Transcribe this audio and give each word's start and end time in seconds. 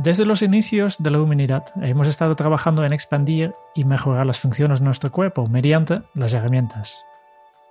Desde 0.00 0.24
los 0.24 0.42
inicios 0.42 1.02
de 1.02 1.10
la 1.10 1.20
humanidad 1.20 1.64
hemos 1.82 2.06
estado 2.06 2.36
trabajando 2.36 2.84
en 2.84 2.92
expandir 2.92 3.56
y 3.74 3.82
mejorar 3.82 4.26
las 4.26 4.38
funciones 4.38 4.78
de 4.78 4.84
nuestro 4.84 5.10
cuerpo 5.10 5.48
mediante 5.48 6.02
las 6.14 6.32
herramientas. 6.34 7.04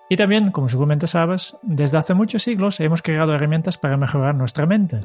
Y 0.10 0.18
también, 0.18 0.52
como 0.52 0.68
seguramente 0.68 1.08
sabes, 1.08 1.56
desde 1.62 1.98
hace 1.98 2.14
muchos 2.14 2.44
siglos 2.44 2.82
hemos 2.82 3.02
creado 3.02 3.34
herramientas 3.34 3.78
para 3.78 3.96
mejorar 3.96 4.36
nuestra 4.36 4.66
mente. 4.66 5.00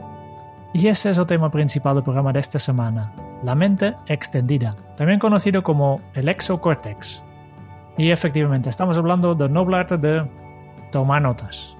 Y 0.74 0.88
ese 0.88 1.10
es 1.10 1.18
el 1.18 1.26
tema 1.26 1.48
principal 1.48 1.95
del 1.95 2.02
programa 2.02 2.32
de 2.32 2.40
esta 2.40 2.58
semana, 2.58 3.12
la 3.45 3.54
mente 3.54 3.95
extendida, 4.09 4.74
también 4.96 5.20
conocido 5.20 5.62
como 5.62 6.00
el 6.14 6.28
exocórtex. 6.28 7.23
Y 7.98 8.10
efectivamente, 8.10 8.68
estamos 8.68 8.98
hablando 8.98 9.36
del 9.36 9.52
noble 9.52 9.76
arte 9.76 9.96
de 9.96 10.28
tomar 10.90 11.23
notas. 11.23 11.76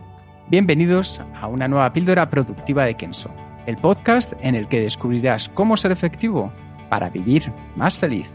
Bienvenidos 0.47 1.21
a 1.41 1.49
una 1.49 1.67
nueva 1.67 1.93
píldora 1.93 2.31
productiva 2.31 2.85
de 2.85 2.95
Kenso, 2.95 3.31
el 3.67 3.77
podcast 3.77 4.33
en 4.41 4.55
el 4.55 4.69
que 4.69 4.81
descubrirás 4.81 5.49
cómo 5.49 5.77
ser 5.77 5.93
efectivo 5.93 6.53
para 6.89 7.09
vivir 7.11 7.53
más 7.77 7.97
feliz. 7.97 8.31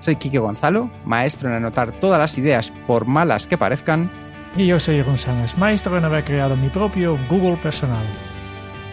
Soy 0.00 0.16
Quique 0.16 0.38
Gonzalo, 0.38 0.90
maestro 1.04 1.48
en 1.48 1.56
anotar 1.56 1.92
todas 1.92 2.18
las 2.18 2.38
ideas 2.38 2.72
por 2.86 3.06
malas 3.06 3.46
que 3.46 3.58
parezcan. 3.58 4.10
Y 4.56 4.66
yo 4.66 4.78
soy 4.78 4.96
Jeroen 4.96 5.18
Sánchez, 5.18 5.58
maestro 5.58 5.98
en 5.98 6.04
haber 6.04 6.24
creado 6.24 6.56
mi 6.56 6.68
propio 6.68 7.18
Google 7.28 7.56
personal. 7.56 8.06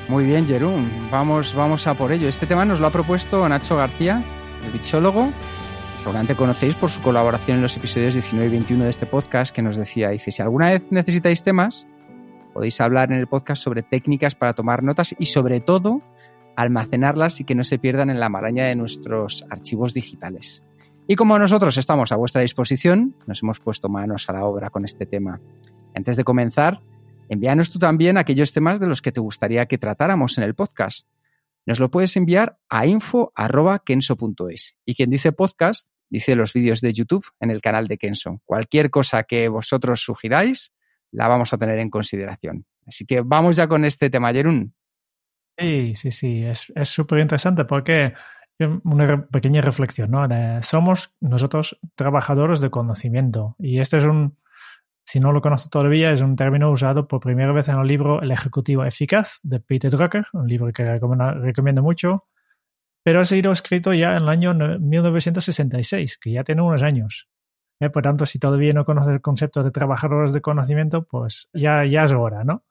Muy 0.08 0.24
bien, 0.24 0.48
Jerún, 0.48 1.08
vamos, 1.12 1.56
vamos 1.56 1.88
a 1.88 1.96
por 1.96 2.12
ello. 2.12 2.28
Este 2.28 2.46
tema 2.46 2.66
nos 2.66 2.80
lo 2.80 2.88
ha 2.88 2.92
propuesto 2.92 3.48
Nacho 3.48 3.76
García, 3.76 4.24
el 4.64 4.72
bichólogo. 4.72 5.32
Seguramente 5.96 6.36
conocéis 6.36 6.76
por 6.76 6.92
su 6.92 7.02
colaboración 7.02 7.58
en 7.58 7.64
los 7.64 7.78
episodios 7.78 8.14
19 8.14 8.48
y 8.48 8.52
21 8.52 8.84
de 8.84 8.90
este 8.90 9.06
podcast 9.06 9.56
que 9.56 9.62
nos 9.62 9.78
decía, 9.78 10.10
dice, 10.10 10.32
si 10.32 10.42
alguna 10.42 10.72
vez 10.72 10.84
necesitáis 10.92 11.42
temas, 11.42 11.88
podéis 12.56 12.80
hablar 12.80 13.12
en 13.12 13.18
el 13.18 13.28
podcast 13.28 13.62
sobre 13.62 13.84
técnicas 13.84 14.34
para 14.34 14.54
tomar 14.54 14.82
notas 14.82 15.14
y 15.20 15.26
sobre 15.26 15.60
todo 15.60 16.02
almacenarlas 16.56 17.42
y 17.42 17.44
que 17.44 17.54
no 17.54 17.66
se 17.66 17.78
pierdan 17.80 18.10
en 18.10 18.18
la 18.18 18.30
maraña 18.30 18.64
de 18.64 18.78
nuestros 18.78 19.44
archivos 19.50 19.94
digitales. 19.94 20.64
Y 21.06 21.18
como 21.18 21.38
nosotros 21.38 21.76
estamos 21.76 22.14
a 22.14 22.16
vuestra 22.16 22.44
disposición, 22.44 23.14
nos 23.28 23.44
hemos 23.44 23.60
puesto 23.60 23.90
manos 23.90 24.30
a 24.30 24.34
la 24.34 24.46
obra 24.46 24.70
con 24.70 24.86
este 24.86 25.06
tema. 25.06 25.42
Antes 25.94 26.16
de 26.16 26.24
comenzar, 26.24 26.82
envíanos 27.28 27.72
tú 27.72 27.78
también 27.78 28.18
aquellos 28.18 28.54
temas 28.54 28.80
de 28.80 28.88
los 28.88 29.02
que 29.02 29.12
te 29.12 29.20
gustaría 29.20 29.66
que 29.66 29.78
tratáramos 29.78 30.38
en 30.38 30.46
el 30.46 30.56
podcast. 30.56 31.10
Nos 31.66 31.82
lo 31.82 31.92
puedes 31.92 32.16
enviar 32.16 32.58
a 32.70 32.86
info.kenso.es. 32.86 34.78
Y 34.86 34.96
quien 34.96 35.10
dice 35.10 35.34
podcast, 35.34 35.90
dice 36.10 36.38
los 36.38 36.54
vídeos 36.54 36.80
de 36.80 36.94
YouTube 36.94 37.26
en 37.42 37.52
el 37.52 37.60
canal 37.60 37.90
de 37.90 37.98
Kenso. 37.98 38.40
Cualquier 38.46 38.92
cosa 38.92 39.24
que 39.24 39.50
vosotros 39.50 40.04
sugiráis, 40.04 40.72
la 41.16 41.28
vamos 41.28 41.54
a 41.54 41.58
tener 41.58 41.80
en 41.80 41.90
consideración. 41.90 42.66
Así 42.86 43.06
que 43.06 43.22
vamos 43.22 43.56
ya 43.56 43.68
con 43.68 43.86
este 43.86 44.10
tema, 44.10 44.32
Jerún. 44.32 44.74
Sí, 45.58 45.96
sí, 45.96 46.12
sí, 46.12 46.44
es 46.44 46.74
súper 46.84 47.20
interesante 47.20 47.66
porque 47.66 48.14
una 48.84 49.28
pequeña 49.28 49.62
reflexión, 49.62 50.12
¿no? 50.12 50.28
somos 50.62 51.14
nosotros 51.20 51.78
trabajadores 51.96 52.62
de 52.62 52.70
conocimiento 52.70 53.56
y 53.60 53.80
este 53.80 53.98
es 53.98 54.06
un, 54.06 54.38
si 55.04 55.20
no 55.20 55.32
lo 55.32 55.42
conoces 55.42 55.70
todavía, 55.70 56.12
es 56.12 56.22
un 56.22 56.36
término 56.36 56.72
usado 56.72 57.08
por 57.08 57.20
primera 57.20 57.52
vez 57.52 57.68
en 57.68 57.78
el 57.78 57.88
libro 57.88 58.22
El 58.22 58.32
Ejecutivo 58.32 58.86
Eficaz 58.86 59.40
de 59.44 59.60
Peter 59.60 59.92
Drucker, 59.92 60.26
un 60.34 60.48
libro 60.48 60.72
que 60.72 60.86
recomiendo 60.86 61.84
mucho, 61.84 62.28
pero 63.04 63.22
ha 63.22 63.26
sido 63.26 63.52
escrito 63.52 63.94
ya 63.94 64.16
en 64.16 64.24
el 64.24 64.30
año 64.30 64.54
1966, 64.54 66.18
que 66.18 66.32
ya 66.32 66.44
tiene 66.44 66.62
unos 66.62 66.82
años. 66.82 67.28
¿Eh? 67.80 67.90
Por 67.90 68.04
tanto, 68.04 68.26
si 68.26 68.40
todavía 68.40 68.74
no 68.74 68.86
conoces 68.86 69.14
el 69.14 69.22
concepto 69.22 69.64
de 69.64 69.72
trabajadores 69.72 70.34
de 70.34 70.42
conocimiento, 70.42 71.04
pues 71.04 71.50
ya, 71.54 71.86
ya 71.86 72.06
es 72.06 72.14
hora, 72.14 72.44
¿no? 72.44 72.64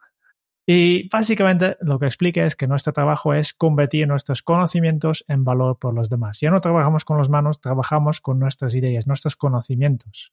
Y 0.67 1.09
básicamente 1.11 1.77
lo 1.81 1.99
que 1.99 2.07
explica 2.07 2.45
es 2.45 2.57
que 2.57 2.67
nuestro 2.67 2.95
trabajo 2.95 3.35
es 3.35 3.53
convertir 3.53 4.09
nuestros 4.09 4.43
conocimientos 4.43 5.25
en 5.29 5.45
valor 5.45 5.79
por 5.79 5.93
los 5.93 6.09
demás. 6.09 6.41
Ya 6.41 6.51
no 6.51 6.61
trabajamos 6.61 7.05
con 7.05 7.19
las 7.19 7.29
manos, 7.29 7.61
trabajamos 7.61 8.23
con 8.23 8.39
nuestras 8.39 8.75
ideas, 8.75 9.07
nuestros 9.07 9.37
conocimientos. 9.37 10.33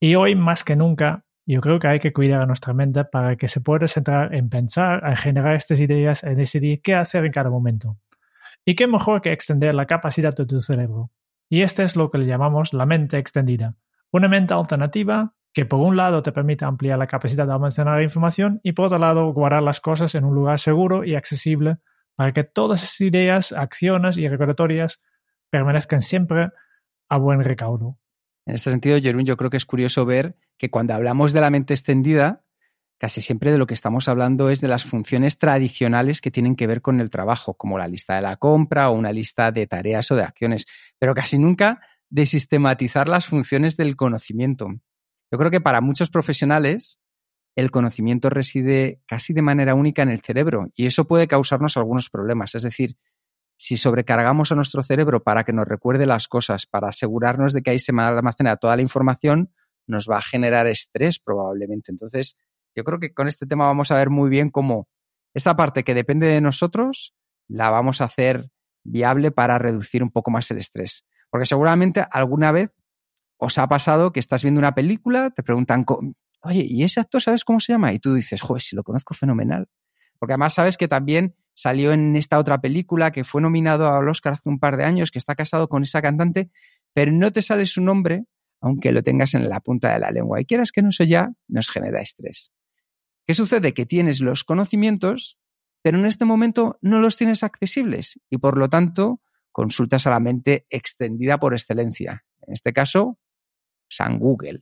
Y 0.00 0.16
hoy 0.16 0.34
más 0.34 0.64
que 0.64 0.76
nunca, 0.76 1.24
yo 1.46 1.62
creo 1.62 1.78
que 1.78 1.88
hay 1.88 1.98
que 1.98 2.12
cuidar 2.12 2.42
a 2.42 2.46
nuestra 2.46 2.74
mente 2.74 3.04
para 3.06 3.36
que 3.36 3.48
se 3.48 3.62
pueda 3.62 3.88
centrar 3.88 4.34
en 4.34 4.50
pensar, 4.50 5.02
en 5.06 5.16
generar 5.16 5.54
estas 5.54 5.80
ideas, 5.80 6.22
en 6.24 6.34
decidir 6.34 6.82
qué 6.82 6.94
hacer 6.94 7.24
en 7.24 7.32
cada 7.32 7.48
momento. 7.48 7.96
Y 8.66 8.74
qué 8.74 8.86
mejor 8.86 9.22
que 9.22 9.32
extender 9.32 9.74
la 9.74 9.86
capacidad 9.86 10.34
de 10.36 10.44
tu 10.44 10.60
cerebro. 10.60 11.10
Y 11.48 11.62
este 11.62 11.82
es 11.82 11.96
lo 11.96 12.10
que 12.10 12.18
le 12.18 12.26
llamamos 12.26 12.72
la 12.72 12.86
mente 12.86 13.18
extendida. 13.18 13.76
Una 14.10 14.28
mente 14.28 14.54
alternativa 14.54 15.34
que 15.52 15.66
por 15.66 15.80
un 15.80 15.96
lado 15.96 16.22
te 16.22 16.32
permite 16.32 16.64
ampliar 16.64 16.98
la 16.98 17.06
capacidad 17.06 17.46
de 17.46 17.52
almacenar 17.52 18.02
información 18.02 18.60
y 18.62 18.72
por 18.72 18.86
otro 18.86 18.98
lado 18.98 19.32
guardar 19.32 19.62
las 19.62 19.80
cosas 19.80 20.14
en 20.14 20.24
un 20.24 20.34
lugar 20.34 20.58
seguro 20.58 21.04
y 21.04 21.14
accesible 21.14 21.78
para 22.14 22.32
que 22.32 22.44
todas 22.44 22.82
esas 22.82 23.00
ideas, 23.00 23.52
acciones 23.52 24.18
y 24.18 24.28
recordatorias 24.28 25.00
permanezcan 25.50 26.02
siempre 26.02 26.50
a 27.08 27.16
buen 27.16 27.42
recaudo. 27.42 27.98
En 28.44 28.54
este 28.54 28.70
sentido, 28.70 28.98
Jerún, 29.00 29.24
yo 29.24 29.36
creo 29.36 29.50
que 29.50 29.56
es 29.56 29.66
curioso 29.66 30.04
ver 30.04 30.36
que 30.56 30.70
cuando 30.70 30.94
hablamos 30.94 31.32
de 31.32 31.40
la 31.40 31.50
mente 31.50 31.74
extendida, 31.74 32.44
casi 32.98 33.20
siempre 33.20 33.52
de 33.52 33.58
lo 33.58 33.66
que 33.66 33.74
estamos 33.74 34.08
hablando 34.08 34.50
es 34.50 34.60
de 34.60 34.68
las 34.68 34.84
funciones 34.84 35.38
tradicionales 35.38 36.20
que 36.20 36.30
tienen 36.30 36.56
que 36.56 36.66
ver 36.66 36.82
con 36.82 37.00
el 37.00 37.10
trabajo, 37.10 37.54
como 37.54 37.78
la 37.78 37.88
lista 37.88 38.16
de 38.16 38.22
la 38.22 38.36
compra 38.36 38.90
o 38.90 38.94
una 38.94 39.12
lista 39.12 39.52
de 39.52 39.66
tareas 39.66 40.10
o 40.10 40.16
de 40.16 40.24
acciones, 40.24 40.66
pero 40.98 41.14
casi 41.14 41.38
nunca 41.38 41.80
de 42.10 42.26
sistematizar 42.26 43.08
las 43.08 43.26
funciones 43.26 43.76
del 43.76 43.96
conocimiento. 43.96 44.68
Yo 45.30 45.38
creo 45.38 45.50
que 45.50 45.60
para 45.60 45.80
muchos 45.80 46.10
profesionales 46.10 46.98
el 47.54 47.70
conocimiento 47.70 48.30
reside 48.30 49.00
casi 49.06 49.32
de 49.32 49.42
manera 49.42 49.74
única 49.74 50.02
en 50.02 50.10
el 50.10 50.20
cerebro 50.20 50.68
y 50.74 50.86
eso 50.86 51.06
puede 51.06 51.26
causarnos 51.26 51.76
algunos 51.76 52.10
problemas. 52.10 52.54
Es 52.54 52.62
decir, 52.62 52.96
si 53.56 53.76
sobrecargamos 53.76 54.52
a 54.52 54.54
nuestro 54.54 54.82
cerebro 54.82 55.22
para 55.22 55.44
que 55.44 55.52
nos 55.52 55.66
recuerde 55.66 56.06
las 56.06 56.28
cosas, 56.28 56.66
para 56.66 56.88
asegurarnos 56.88 57.52
de 57.52 57.62
que 57.62 57.70
ahí 57.70 57.80
se 57.80 57.92
almacena 57.92 58.56
toda 58.56 58.76
la 58.76 58.82
información, 58.82 59.52
nos 59.88 60.08
va 60.08 60.18
a 60.18 60.22
generar 60.22 60.68
estrés 60.68 61.18
probablemente. 61.18 61.90
Entonces, 61.90 62.36
yo 62.78 62.84
creo 62.84 63.00
que 63.00 63.12
con 63.12 63.26
este 63.26 63.44
tema 63.44 63.66
vamos 63.66 63.90
a 63.90 63.96
ver 63.96 64.08
muy 64.08 64.30
bien 64.30 64.50
cómo 64.50 64.88
esa 65.34 65.56
parte 65.56 65.82
que 65.82 65.94
depende 65.94 66.28
de 66.28 66.40
nosotros 66.40 67.12
la 67.48 67.70
vamos 67.70 68.00
a 68.00 68.04
hacer 68.04 68.50
viable 68.84 69.32
para 69.32 69.58
reducir 69.58 70.04
un 70.04 70.10
poco 70.10 70.30
más 70.30 70.48
el 70.52 70.58
estrés. 70.58 71.04
Porque 71.28 71.44
seguramente 71.44 72.06
alguna 72.10 72.52
vez 72.52 72.70
os 73.36 73.58
ha 73.58 73.66
pasado 73.68 74.12
que 74.12 74.20
estás 74.20 74.42
viendo 74.42 74.60
una 74.60 74.76
película, 74.76 75.30
te 75.30 75.42
preguntan, 75.42 75.84
oye, 76.42 76.64
¿y 76.68 76.84
ese 76.84 77.00
actor 77.00 77.20
sabes 77.20 77.44
cómo 77.44 77.58
se 77.58 77.72
llama? 77.72 77.92
Y 77.92 77.98
tú 77.98 78.14
dices, 78.14 78.40
joder, 78.40 78.62
si 78.62 78.76
lo 78.76 78.84
conozco 78.84 79.12
fenomenal. 79.12 79.68
Porque 80.20 80.34
además 80.34 80.54
sabes 80.54 80.76
que 80.76 80.86
también 80.86 81.34
salió 81.54 81.92
en 81.92 82.14
esta 82.14 82.38
otra 82.38 82.60
película 82.60 83.10
que 83.10 83.24
fue 83.24 83.42
nominado 83.42 83.92
al 83.92 84.08
Oscar 84.08 84.34
hace 84.34 84.48
un 84.48 84.60
par 84.60 84.76
de 84.76 84.84
años, 84.84 85.10
que 85.10 85.18
está 85.18 85.34
casado 85.34 85.68
con 85.68 85.82
esa 85.82 86.00
cantante, 86.00 86.50
pero 86.94 87.10
no 87.10 87.32
te 87.32 87.42
sale 87.42 87.66
su 87.66 87.82
nombre, 87.82 88.24
aunque 88.60 88.92
lo 88.92 89.02
tengas 89.02 89.34
en 89.34 89.48
la 89.48 89.58
punta 89.58 89.92
de 89.92 89.98
la 89.98 90.12
lengua. 90.12 90.40
Y 90.40 90.44
quieras 90.44 90.70
que 90.70 90.82
no 90.82 90.90
eso 90.90 91.02
ya 91.02 91.30
nos 91.48 91.68
genera 91.68 92.00
estrés. 92.00 92.52
¿Qué 93.28 93.34
sucede? 93.34 93.74
Que 93.74 93.84
tienes 93.84 94.22
los 94.22 94.42
conocimientos, 94.42 95.38
pero 95.82 95.98
en 95.98 96.06
este 96.06 96.24
momento 96.24 96.78
no 96.80 96.98
los 96.98 97.18
tienes 97.18 97.42
accesibles 97.42 98.18
y 98.30 98.38
por 98.38 98.56
lo 98.56 98.70
tanto 98.70 99.20
consultas 99.52 100.06
a 100.06 100.10
la 100.10 100.18
mente 100.18 100.66
extendida 100.70 101.36
por 101.38 101.52
excelencia. 101.52 102.24
En 102.46 102.54
este 102.54 102.72
caso, 102.72 103.18
San 103.86 104.18
Google. 104.18 104.60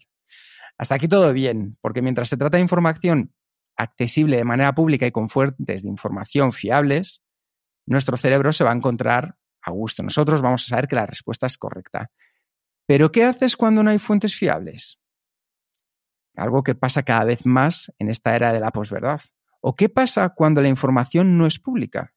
Hasta 0.78 0.96
aquí 0.96 1.06
todo 1.06 1.32
bien, 1.32 1.76
porque 1.80 2.02
mientras 2.02 2.28
se 2.28 2.36
trata 2.36 2.56
de 2.56 2.62
información 2.64 3.32
accesible 3.76 4.36
de 4.36 4.42
manera 4.42 4.74
pública 4.74 5.06
y 5.06 5.12
con 5.12 5.28
fuentes 5.28 5.84
de 5.84 5.88
información 5.88 6.52
fiables, 6.52 7.22
nuestro 7.86 8.16
cerebro 8.16 8.52
se 8.52 8.64
va 8.64 8.72
a 8.72 8.76
encontrar 8.76 9.38
a 9.62 9.70
gusto. 9.70 10.02
Nosotros 10.02 10.42
vamos 10.42 10.64
a 10.64 10.70
saber 10.70 10.88
que 10.88 10.96
la 10.96 11.06
respuesta 11.06 11.46
es 11.46 11.56
correcta. 11.56 12.10
Pero 12.84 13.12
¿qué 13.12 13.22
haces 13.22 13.54
cuando 13.54 13.84
no 13.84 13.90
hay 13.90 14.00
fuentes 14.00 14.34
fiables? 14.34 14.98
Algo 16.36 16.62
que 16.62 16.74
pasa 16.74 17.02
cada 17.02 17.24
vez 17.24 17.46
más 17.46 17.92
en 17.98 18.10
esta 18.10 18.36
era 18.36 18.52
de 18.52 18.60
la 18.60 18.70
posverdad. 18.70 19.20
¿O 19.60 19.74
qué 19.74 19.88
pasa 19.88 20.28
cuando 20.30 20.62
la 20.62 20.68
información 20.68 21.38
no 21.38 21.46
es 21.46 21.58
pública? 21.58 22.12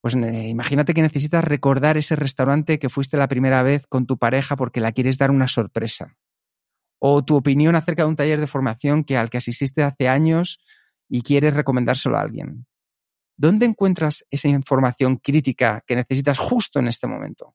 Pues 0.00 0.14
imagínate 0.14 0.94
que 0.94 1.02
necesitas 1.02 1.44
recordar 1.44 1.98
ese 1.98 2.16
restaurante 2.16 2.78
que 2.78 2.88
fuiste 2.88 3.18
la 3.18 3.28
primera 3.28 3.62
vez 3.62 3.86
con 3.86 4.06
tu 4.06 4.16
pareja 4.16 4.56
porque 4.56 4.80
la 4.80 4.92
quieres 4.92 5.18
dar 5.18 5.30
una 5.30 5.48
sorpresa. 5.48 6.16
o 6.98 7.24
tu 7.24 7.36
opinión 7.36 7.74
acerca 7.76 8.02
de 8.02 8.08
un 8.08 8.16
taller 8.16 8.40
de 8.40 8.46
formación 8.46 9.04
que 9.04 9.16
al 9.16 9.30
que 9.30 9.38
asististe 9.38 9.82
hace 9.82 10.08
años 10.08 10.60
y 11.08 11.22
quieres 11.22 11.54
recomendárselo 11.54 12.16
a 12.16 12.20
alguien. 12.20 12.66
¿Dónde 13.36 13.66
encuentras 13.66 14.24
esa 14.30 14.48
información 14.48 15.16
crítica 15.16 15.82
que 15.86 15.96
necesitas 15.96 16.38
justo 16.38 16.78
en 16.78 16.88
este 16.88 17.06
momento? 17.06 17.54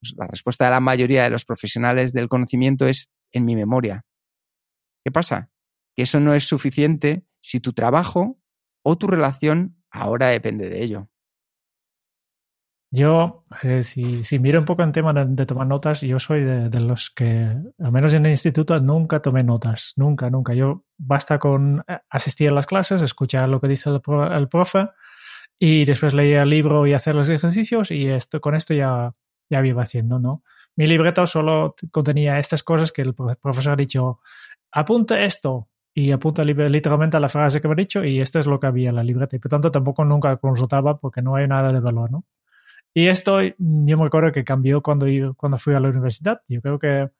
Pues 0.00 0.14
la 0.16 0.26
respuesta 0.28 0.66
de 0.66 0.70
la 0.70 0.80
mayoría 0.80 1.24
de 1.24 1.30
los 1.30 1.44
profesionales 1.44 2.12
del 2.12 2.28
conocimiento 2.28 2.86
es 2.86 3.10
en 3.32 3.44
mi 3.44 3.56
memoria. 3.56 4.04
¿Qué 5.06 5.12
pasa? 5.12 5.52
Que 5.94 6.02
eso 6.02 6.18
no 6.18 6.34
es 6.34 6.48
suficiente 6.48 7.28
si 7.38 7.60
tu 7.60 7.72
trabajo 7.72 8.40
o 8.82 8.98
tu 8.98 9.06
relación 9.06 9.76
ahora 9.88 10.26
depende 10.26 10.68
de 10.68 10.82
ello. 10.82 11.10
Yo, 12.90 13.44
eh, 13.62 13.84
si, 13.84 14.24
si, 14.24 14.40
miro 14.40 14.58
un 14.58 14.64
poco 14.64 14.82
en 14.82 14.90
tema 14.90 15.12
de, 15.12 15.46
tomar 15.46 15.68
notas, 15.68 16.00
yo 16.00 16.18
soy 16.18 16.42
de, 16.42 16.80
los 16.80 17.10
que, 17.10 17.24
al 17.78 17.92
menos 17.92 18.14
en 18.14 18.26
el 18.26 18.32
instituto, 18.32 18.80
nunca 18.80 19.22
tomé 19.22 19.44
notas. 19.44 19.92
Nunca, 19.94 20.28
nunca. 20.28 20.54
Yo 20.54 20.84
basta 20.98 21.38
con 21.38 21.84
eh, 21.86 21.98
asistir 22.10 22.50
a 22.50 22.54
las 22.54 22.66
clases, 22.66 23.00
escuchar 23.00 23.48
lo 23.48 23.60
que 23.60 23.68
dice 23.68 23.88
el, 23.90 24.00
el 24.32 24.48
profe 24.48 24.88
y 25.56 25.84
después 25.84 26.14
leer 26.14 26.40
el 26.40 26.50
libro 26.50 26.84
y 26.84 26.94
hacer 26.94 27.14
los 27.14 27.28
ejercicios 27.28 27.92
y 27.92 28.08
esto, 28.08 28.40
con 28.40 28.56
esto 28.56 28.74
ya, 28.74 29.14
ya 29.50 29.64
iba 29.64 29.84
haciendo, 29.84 30.18
¿no? 30.18 30.42
Mi 30.76 30.86
libreta 30.86 31.26
solo 31.26 31.74
contenía 31.90 32.38
estas 32.38 32.62
cosas 32.62 32.92
que 32.92 33.00
el 33.00 33.14
profesor 33.14 33.72
ha 33.72 33.76
dicho, 33.76 34.20
apunta 34.72 35.24
esto 35.24 35.68
y 35.94 36.12
apunta 36.12 36.44
literalmente 36.44 37.16
a 37.16 37.20
la 37.20 37.28
frase 37.28 37.60
que 37.60 37.68
me 37.68 37.72
ha 37.72 37.76
dicho 37.76 38.04
y 38.04 38.20
esto 38.20 38.38
es 38.38 38.46
lo 38.46 38.60
que 38.60 38.66
había 38.66 38.90
en 38.90 38.96
la 38.96 39.02
libreta 39.02 39.36
y 39.36 39.38
por 39.38 39.50
tanto 39.50 39.70
tampoco 39.70 40.04
nunca 40.04 40.36
consultaba 40.36 40.98
porque 40.98 41.22
no 41.22 41.36
hay 41.36 41.48
nada 41.48 41.72
de 41.72 41.80
valor, 41.80 42.10
¿no? 42.10 42.24
Y 42.96 43.08
esto 43.08 43.42
yo 43.42 43.98
me 43.98 44.06
acuerdo 44.06 44.32
que 44.32 44.42
cambió 44.42 44.82
cuando, 44.82 45.06
yo, 45.06 45.34
cuando 45.34 45.58
fui 45.58 45.74
a 45.74 45.80
la 45.80 45.90
universidad. 45.90 46.40
Yo 46.48 46.62
creo 46.62 46.78
que 46.78 47.10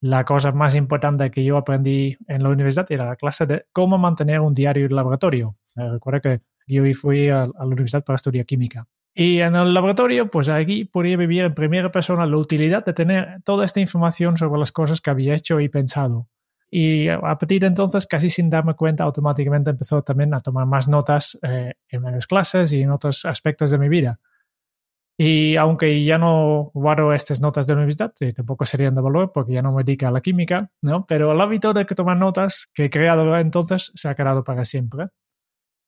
la 0.00 0.24
cosa 0.24 0.50
más 0.50 0.74
importante 0.74 1.30
que 1.30 1.44
yo 1.44 1.56
aprendí 1.56 2.18
en 2.26 2.42
la 2.42 2.48
universidad 2.48 2.90
era 2.90 3.06
la 3.06 3.14
clase 3.14 3.46
de 3.46 3.66
cómo 3.72 3.98
mantener 3.98 4.40
un 4.40 4.52
diario 4.52 4.88
de 4.88 4.94
laboratorio. 4.94 5.54
recuerdo 5.76 6.20
que 6.22 6.40
yo 6.66 6.82
fui 6.94 7.28
a, 7.28 7.44
la 7.44 7.64
universidad 7.64 8.04
para 8.04 8.16
estudiar 8.16 8.44
química. 8.44 8.88
Y 9.14 9.38
en 9.38 9.54
el 9.54 9.72
laboratorio, 9.72 10.28
pues 10.28 10.48
aquí 10.48 10.86
podía 10.86 11.16
vivir 11.16 11.44
en 11.44 11.54
primera 11.54 11.92
persona 11.92 12.26
la 12.26 12.36
utilidad 12.36 12.84
de 12.84 12.92
tener 12.92 13.42
toda 13.44 13.64
esta 13.64 13.78
información 13.78 14.36
sobre 14.36 14.58
las 14.58 14.72
cosas 14.72 15.00
que 15.00 15.10
había 15.10 15.36
hecho 15.36 15.60
y 15.60 15.68
pensado. 15.68 16.26
Y 16.74 17.06
a 17.08 17.20
partir 17.20 17.60
de 17.60 17.66
entonces, 17.66 18.06
casi 18.06 18.30
sin 18.30 18.48
darme 18.48 18.72
cuenta, 18.72 19.04
automáticamente 19.04 19.68
empezó 19.68 20.00
también 20.02 20.32
a 20.32 20.40
tomar 20.40 20.64
más 20.64 20.88
notas 20.88 21.38
eh, 21.42 21.74
en 21.90 22.02
varias 22.02 22.26
clases 22.26 22.72
y 22.72 22.80
en 22.80 22.90
otros 22.90 23.26
aspectos 23.26 23.70
de 23.70 23.76
mi 23.76 23.90
vida. 23.90 24.18
Y 25.18 25.56
aunque 25.56 26.02
ya 26.02 26.16
no 26.16 26.70
guardo 26.72 27.12
estas 27.12 27.42
notas 27.42 27.66
de 27.66 27.74
la 27.74 27.80
universidad, 27.80 28.14
y 28.20 28.32
tampoco 28.32 28.64
serían 28.64 28.94
de 28.94 29.02
valor 29.02 29.32
porque 29.34 29.52
ya 29.52 29.60
no 29.60 29.70
me 29.70 29.84
dedico 29.84 30.06
a 30.06 30.10
la 30.12 30.22
química, 30.22 30.70
¿no? 30.80 31.04
Pero 31.04 31.32
el 31.32 31.40
hábito 31.42 31.74
de 31.74 31.84
tomar 31.84 32.16
notas 32.16 32.70
que 32.72 32.86
he 32.86 32.90
creado 32.90 33.36
entonces 33.36 33.92
se 33.94 34.08
ha 34.08 34.14
quedado 34.14 34.42
para 34.42 34.64
siempre. 34.64 35.08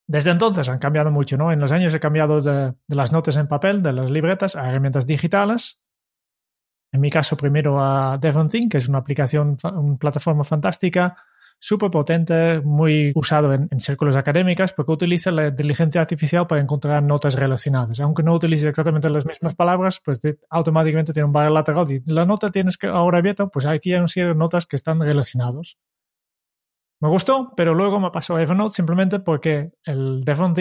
Desde 0.07 0.29
entonces 0.29 0.69
han 0.69 0.77
cambiado 0.77 1.09
mucho, 1.09 1.35
¿no? 1.35 1.51
En 1.51 1.59
los 1.59 1.71
años 1.71 1.95
he 1.95 1.99
cambiado 1.99 2.39
de, 2.41 2.75
de 2.87 2.95
las 2.95 3.11
notas 3.11 3.37
en 3.37 3.47
papel, 3.47 3.81
de 3.81 3.91
las 3.91 4.11
libretas, 4.11 4.55
a 4.55 4.69
herramientas 4.69 5.07
digitales. 5.07 5.79
En 6.95 7.01
mi 7.01 7.09
caso, 7.09 7.35
primero 7.35 7.83
a 7.83 8.17
DevonThink, 8.17 8.71
que 8.71 8.77
es 8.77 8.87
una 8.87 8.99
aplicación, 8.99 9.57
una 9.63 9.97
plataforma 9.97 10.45
fantástica 10.45 11.13
súper 11.59 11.91
potente, 11.91 12.61
muy 12.61 13.11
usado 13.15 13.53
en, 13.53 13.67
círculos 13.81 14.15
académicos, 14.15 14.71
porque 14.71 14.93
utiliza 14.93 15.29
la 15.31 15.47
inteligencia 15.47 15.99
artificial 15.99 16.47
para 16.47 16.61
encontrar 16.61 17.03
notas 17.03 17.35
relacionadas. 17.35 17.99
Aunque 17.99 18.23
no 18.23 18.33
utilice 18.33 18.69
exactamente 18.69 19.09
las 19.09 19.25
mismas 19.25 19.55
palabras, 19.55 20.01
pues 20.05 20.21
automáticamente 20.49 21.11
tiene 21.11 21.25
un 21.25 21.33
barra 21.33 21.49
lateral 21.49 21.91
y 21.91 22.01
la 22.05 22.25
nota 22.25 22.49
tienes 22.49 22.77
que 22.77 22.87
ahora 22.87 23.17
abierta, 23.17 23.47
pues 23.47 23.65
aquí 23.65 23.91
hay 23.93 23.99
una 23.99 24.33
notas 24.33 24.65
que 24.65 24.77
están 24.77 25.01
relacionados. 25.01 25.77
Me 27.01 27.09
gustó, 27.09 27.51
pero 27.57 27.73
luego 27.73 27.99
me 27.99 28.11
pasó 28.11 28.37
a 28.37 28.41
Evernote 28.41 28.73
simplemente 28.73 29.19
porque 29.19 29.71
el 29.83 30.21
Devon 30.23 30.53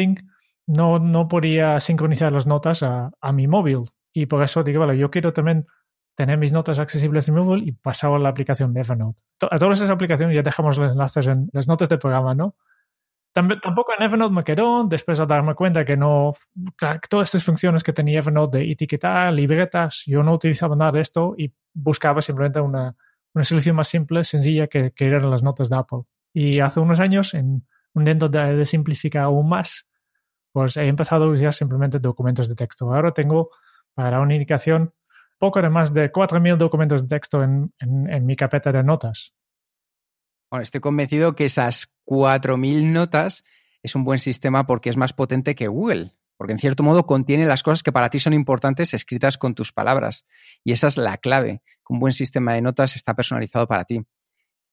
no, 0.66 0.98
no 0.98 1.28
podía 1.28 1.78
sincronizar 1.78 2.32
las 2.32 2.48
notas 2.48 2.82
a, 2.82 3.12
a 3.20 3.32
mi 3.32 3.46
móvil. 3.46 3.84
Y 4.12 4.26
por 4.26 4.42
eso 4.42 4.64
digo, 4.64 4.80
vale, 4.80 4.98
yo 4.98 5.12
quiero 5.12 5.32
también 5.32 5.64
tener 6.14 6.38
mis 6.38 6.52
notas 6.52 6.78
accesibles 6.78 7.28
en 7.28 7.36
Google 7.36 7.64
y 7.64 7.72
pasado 7.72 8.16
a 8.16 8.18
la 8.18 8.28
aplicación 8.28 8.72
de 8.72 8.80
Evernote. 8.80 9.22
A 9.50 9.58
todas 9.58 9.78
esas 9.78 9.90
aplicaciones 9.90 10.34
ya 10.34 10.42
dejamos 10.42 10.78
los 10.78 10.92
enlaces 10.92 11.26
en 11.26 11.50
las 11.52 11.66
notas 11.66 11.88
del 11.88 11.98
programa, 11.98 12.34
¿no? 12.34 12.56
Tampoco 13.32 13.92
en 13.98 14.04
Evernote 14.04 14.32
me 14.32 14.44
quedó, 14.44 14.84
después 14.84 15.18
de 15.18 15.26
darme 15.26 15.56
cuenta 15.56 15.84
que 15.84 15.96
no, 15.96 16.34
todas 17.10 17.26
estas 17.26 17.42
funciones 17.42 17.82
que 17.82 17.92
tenía 17.92 18.20
Evernote 18.20 18.58
de 18.58 18.70
etiquetar, 18.70 19.32
libretas, 19.32 20.04
yo 20.06 20.22
no 20.22 20.34
utilizaba 20.34 20.76
nada 20.76 20.92
de 20.92 21.00
esto 21.00 21.34
y 21.36 21.52
buscaba 21.72 22.22
simplemente 22.22 22.60
una, 22.60 22.94
una 23.34 23.44
solución 23.44 23.74
más 23.74 23.88
simple, 23.88 24.22
sencilla, 24.22 24.68
que, 24.68 24.92
que, 24.92 25.06
eran 25.06 25.28
las 25.28 25.42
notas 25.42 25.68
de 25.68 25.76
Apple. 25.76 26.02
Y 26.32 26.60
hace 26.60 26.78
unos 26.78 27.00
años, 27.00 27.34
en 27.34 27.66
un 27.94 28.02
intento 28.02 28.28
de, 28.28 28.54
de 28.54 28.66
simplificar 28.66 29.24
aún 29.24 29.48
más, 29.48 29.88
pues 30.52 30.76
he 30.76 30.86
empezado 30.86 31.24
a 31.24 31.28
usar 31.28 31.52
simplemente 31.52 31.98
documentos 31.98 32.48
de 32.48 32.54
texto. 32.54 32.94
Ahora 32.94 33.10
tengo, 33.10 33.50
para 33.94 34.20
una 34.20 34.34
indicación, 34.34 34.94
poco 35.44 35.60
más 35.68 35.92
de 35.92 36.10
4.000 36.10 36.56
documentos 36.56 37.02
de 37.02 37.08
texto 37.08 37.42
en, 37.42 37.70
mi 38.24 38.34
carpeta 38.34 38.72
de 38.72 38.82
notas. 38.82 39.34
Bueno, 40.50 40.62
estoy 40.62 40.80
convencido 40.80 41.34
que 41.34 41.44
esas 41.44 41.92
4.000 42.06 42.92
notas 42.92 43.44
es 43.82 43.94
un 43.94 44.04
buen 44.04 44.20
sistema 44.20 44.66
porque 44.66 44.88
es 44.88 44.96
más 44.96 45.12
potente 45.12 45.54
que 45.54 45.68
Google, 45.68 46.12
porque 46.38 46.54
en 46.54 46.58
cierto 46.58 46.82
modo 46.82 47.04
contiene 47.04 47.44
las 47.44 47.62
cosas 47.62 47.82
que 47.82 47.92
para 47.92 48.08
ti 48.08 48.20
son 48.20 48.32
importantes 48.32 48.94
escritas 48.94 49.36
con 49.36 49.54
tus 49.54 49.70
palabras. 49.70 50.24
Y 50.64 50.72
esa 50.72 50.86
es 50.86 50.96
la 50.96 51.18
clave, 51.18 51.60
un 51.90 51.98
buen 51.98 52.14
sistema 52.14 52.54
de 52.54 52.62
notas 52.62 52.96
está 52.96 53.12
personalizado 53.12 53.66
para 53.66 53.84
ti. 53.84 54.00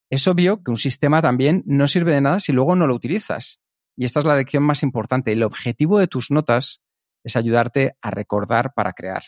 Es 0.09 0.25
obvio 0.25 0.63
que 0.63 0.71
un 0.71 0.77
sistema 0.77 1.21
también 1.21 1.63
no 1.65 1.89
sirve 1.89 2.13
de 2.13 2.21
nada 2.21 2.39
si 2.39 2.53
luego 2.53 2.77
no 2.77 2.87
lo 2.87 2.95
utilizas. 2.95 3.59
Y 3.97 4.05
esta 4.05 4.21
es 4.21 4.25
la 4.25 4.37
lección 4.37 4.63
más 4.63 4.83
importante. 4.83 5.33
El 5.33 5.43
objetivo 5.43 5.99
de 5.99 6.07
tus 6.07 6.31
notas 6.31 6.81
es 7.25 7.35
ayudarte 7.35 7.97
a 8.01 8.09
recordar 8.09 8.73
para 8.73 8.93
crear. 8.93 9.23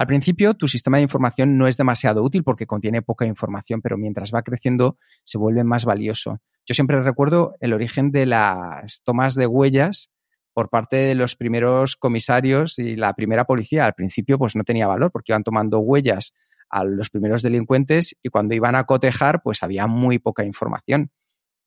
Al 0.00 0.06
principio, 0.06 0.54
tu 0.54 0.66
sistema 0.66 0.96
de 0.96 1.02
información 1.02 1.58
no 1.58 1.66
es 1.66 1.76
demasiado 1.76 2.22
útil 2.22 2.42
porque 2.42 2.66
contiene 2.66 3.02
poca 3.02 3.26
información, 3.26 3.82
pero 3.82 3.98
mientras 3.98 4.32
va 4.34 4.40
creciendo 4.40 4.96
se 5.24 5.36
vuelve 5.36 5.62
más 5.62 5.84
valioso. 5.84 6.38
Yo 6.64 6.74
siempre 6.74 7.02
recuerdo 7.02 7.54
el 7.60 7.74
origen 7.74 8.10
de 8.10 8.24
las 8.24 9.02
tomas 9.02 9.34
de 9.34 9.46
huellas 9.46 10.08
por 10.54 10.70
parte 10.70 10.96
de 10.96 11.14
los 11.14 11.36
primeros 11.36 11.96
comisarios 11.96 12.78
y 12.78 12.96
la 12.96 13.12
primera 13.12 13.44
policía. 13.44 13.84
Al 13.84 13.92
principio, 13.92 14.38
pues 14.38 14.56
no 14.56 14.64
tenía 14.64 14.86
valor 14.86 15.12
porque 15.12 15.32
iban 15.32 15.44
tomando 15.44 15.80
huellas 15.80 16.32
a 16.70 16.82
los 16.82 17.10
primeros 17.10 17.42
delincuentes 17.42 18.16
y 18.22 18.30
cuando 18.30 18.54
iban 18.54 18.76
a 18.76 18.84
cotejar, 18.84 19.42
pues 19.42 19.62
había 19.62 19.86
muy 19.86 20.18
poca 20.18 20.46
información. 20.46 21.10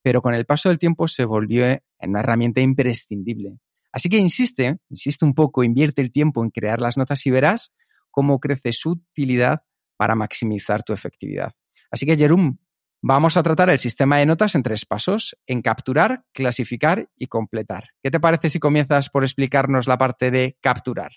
Pero 0.02 0.24
con 0.24 0.34
el 0.34 0.48
paso 0.48 0.70
del 0.70 0.80
tiempo 0.80 1.08
se 1.08 1.26
volvió 1.26 1.68
en 1.68 1.82
una 2.00 2.22
herramienta 2.22 2.62
imprescindible. 2.62 3.60
Así 3.92 4.10
que 4.10 4.18
insiste, 4.18 4.80
insiste 4.90 5.24
un 5.24 5.36
poco, 5.36 5.64
invierte 5.64 6.02
el 6.02 6.12
tiempo 6.12 6.44
en 6.44 6.50
crear 6.50 6.82
las 6.82 6.98
notas 6.98 7.24
y 7.28 7.30
verás 7.30 7.72
cómo 8.14 8.40
crece 8.40 8.72
su 8.72 8.92
utilidad 8.92 9.64
para 9.98 10.16
maximizar 10.16 10.84
tu 10.84 10.94
efectividad. 10.94 11.52
Así 11.92 12.06
que, 12.06 12.16
Jerum, 12.16 12.58
vamos 13.02 13.36
a 13.36 13.44
tratar 13.44 13.70
el 13.70 13.80
sistema 13.80 14.18
de 14.18 14.26
notas 14.26 14.56
en 14.56 14.64
tres 14.64 14.86
pasos, 14.86 15.36
en 15.48 15.62
capturar, 15.62 16.24
clasificar 16.32 17.10
y 17.18 17.26
completar. 17.26 17.90
¿Qué 18.02 18.12
te 18.12 18.20
parece 18.20 18.50
si 18.50 18.60
comienzas 18.60 19.10
por 19.10 19.24
explicarnos 19.24 19.88
la 19.88 19.98
parte 19.98 20.32
de 20.32 20.58
capturar? 20.62 21.12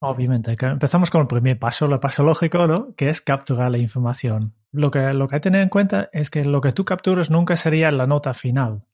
Obviamente, 0.00 0.56
empezamos 0.60 1.10
con 1.10 1.22
el 1.22 1.26
primer 1.26 1.58
paso, 1.58 1.86
el 1.86 1.98
paso 1.98 2.22
lógico, 2.22 2.66
¿no? 2.68 2.94
Que 2.94 3.10
es 3.10 3.20
capturar 3.20 3.70
la 3.70 3.78
información. 3.78 4.54
Lo 4.70 4.90
que, 4.90 5.12
lo 5.12 5.26
que 5.26 5.36
hay 5.36 5.40
que 5.40 5.50
tener 5.50 5.62
en 5.62 5.70
cuenta 5.70 6.08
es 6.12 6.30
que 6.30 6.44
lo 6.44 6.60
que 6.60 6.72
tú 6.72 6.84
capturas 6.84 7.30
nunca 7.30 7.56
sería 7.56 7.90
la 7.90 8.06
nota 8.06 8.34
final. 8.34 8.84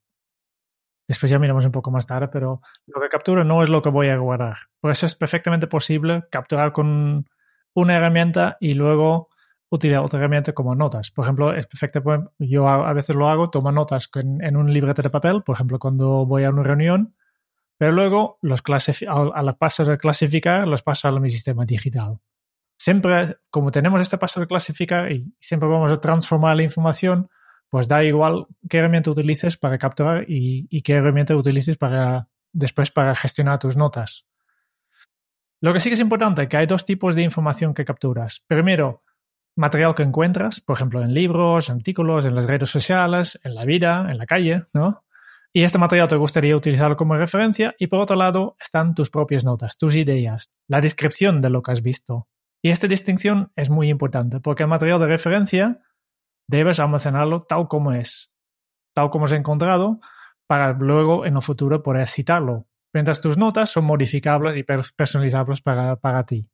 Después 1.07 1.31
ya 1.31 1.39
miramos 1.39 1.67
un 1.67 1.73
poco 1.73 1.91
más 1.91 2.07
tarde, 2.07 2.29
pero 2.29 2.61
lo 2.87 3.01
que 3.01 3.09
capturo 3.09 3.45
no 3.45 3.63
es 3.63 3.69
lo 3.69 3.83
que 3.83 3.91
voy 3.91 4.09
a 4.09 4.17
guardar. 4.17 4.57
Por 4.81 4.91
eso 4.91 5.07
es 5.07 5.15
perfectamente 5.15 5.67
posible 5.67 6.25
capturar 6.31 6.73
con 6.73 7.27
una 7.75 7.97
herramienta 7.97 8.57
y 8.61 8.75
luego 8.75 9.29
utilizar 9.69 10.03
otra 10.03 10.19
herramienta 10.19 10.53
como 10.53 10.75
notas. 10.75 11.11
Por 11.11 11.25
ejemplo, 11.25 11.55
es 11.55 11.67
perfecto, 11.67 12.33
yo 12.39 12.69
a 12.69 12.93
veces 12.93 13.17
lo 13.17 13.29
hago, 13.29 13.51
tomo 13.51 13.73
notas 13.73 14.09
en 14.15 14.57
un 14.57 14.73
librete 14.73 15.03
de 15.03 15.11
papel, 15.11 15.43
por 15.43 15.57
ejemplo, 15.57 15.79
cuando 15.79 16.25
voy 16.25 16.45
a 16.45 16.51
una 16.51 16.63
reunión, 16.63 17.15
pero 17.77 17.93
luego 17.93 18.39
los 18.41 18.63
a 19.09 19.43
la 19.43 19.57
paso 19.59 19.85
de 19.85 19.99
clasificar, 19.99 20.67
los 20.69 20.83
paso 20.83 21.09
a 21.09 21.21
mi 21.21 21.31
sistema 21.31 21.65
digital. 21.65 22.21
Siempre, 22.79 23.37
como 23.51 23.71
tenemos 23.71 24.01
este 24.01 24.19
paso 24.19 24.41
de 24.41 24.47
clasificar 24.47 25.11
y 25.11 25.35
siempre 25.41 25.69
vamos 25.69 25.91
a 25.91 26.01
transformar 26.01 26.57
la 26.57 26.63
información, 26.63 27.29
pues 27.75 27.89
da 27.89 28.05
igual 28.05 28.47
qué 28.71 28.79
herramienta 28.79 29.11
utilices 29.11 29.57
para 29.57 29.79
capturar 29.79 30.27
y, 30.29 30.81
qué 30.83 30.93
herramienta 30.93 31.35
utilices 31.35 31.77
para 31.77 32.23
después 32.53 32.93
para 32.93 33.17
gestionar 33.17 33.59
tus 33.59 33.77
notas. 33.77 34.27
Lo 35.61 35.73
que 35.73 35.81
sí 35.81 35.91
que 35.91 35.95
es 35.95 36.01
importante 36.01 36.45
es 36.45 36.49
que 36.49 36.57
hay 36.57 36.67
dos 36.67 36.85
tipos 36.85 37.17
de 37.17 37.23
información 37.23 37.75
que 37.75 37.85
capturas. 37.85 38.45
Primero, 38.47 39.03
material 39.57 39.97
que 39.97 40.05
encuentras, 40.05 40.61
por 40.61 40.77
ejemplo, 40.77 41.03
en 41.03 41.15
libros, 41.15 41.69
artículos, 41.69 42.27
en 42.27 42.37
las 42.37 42.47
redes 42.47 42.71
sociales, 42.71 43.41
en 43.43 43.57
la 43.57 43.65
vida, 43.65 44.07
en 44.09 44.19
la 44.19 44.27
calle, 44.27 44.67
¿no? 44.73 45.03
Y 45.53 45.65
este 45.65 45.79
material 45.79 46.07
te 46.07 46.15
gustaría 46.15 46.57
utilizarlo 46.57 46.97
como 46.97 47.17
referencia. 47.17 47.75
Y 47.77 47.89
por 47.89 47.99
otro 47.99 48.15
lado, 48.15 48.57
están 48.61 48.95
tus 48.95 49.11
propias 49.11 49.45
notas, 49.45 49.77
tus 49.77 49.97
ideas, 49.97 50.49
la 50.69 50.81
descripción 50.81 51.41
de 51.41 51.51
lo 51.51 51.61
que 51.61 51.73
has 51.73 51.83
visto. 51.83 52.29
Y 52.63 52.71
esta 52.71 52.87
distinción 52.87 53.51
es 53.57 53.69
muy 53.69 53.89
importante 53.89 54.39
porque 54.39 54.63
el 54.63 54.69
material 54.69 55.01
de 55.01 55.09
referencia 55.09 55.81
debes 56.49 56.81
almacenarlo 56.81 57.41
tal 57.41 57.69
como 57.69 57.93
es, 57.93 58.33
tal 58.95 59.11
como 59.11 59.27
se 59.27 59.35
ha 59.35 59.39
encontrado, 59.39 60.01
para 60.47 60.73
luego 60.73 61.27
en 61.27 61.37
el 61.37 61.43
futuro 61.43 61.83
poder 61.83 62.09
citarlo. 62.09 62.67
Mientras 62.93 63.21
tus 63.21 63.37
notas 63.37 63.71
son 63.71 63.85
modificables 63.85 64.57
y 64.57 64.63
personalizables 64.63 65.61
para, 65.61 65.97
para 65.97 66.25
ti. 66.25 66.49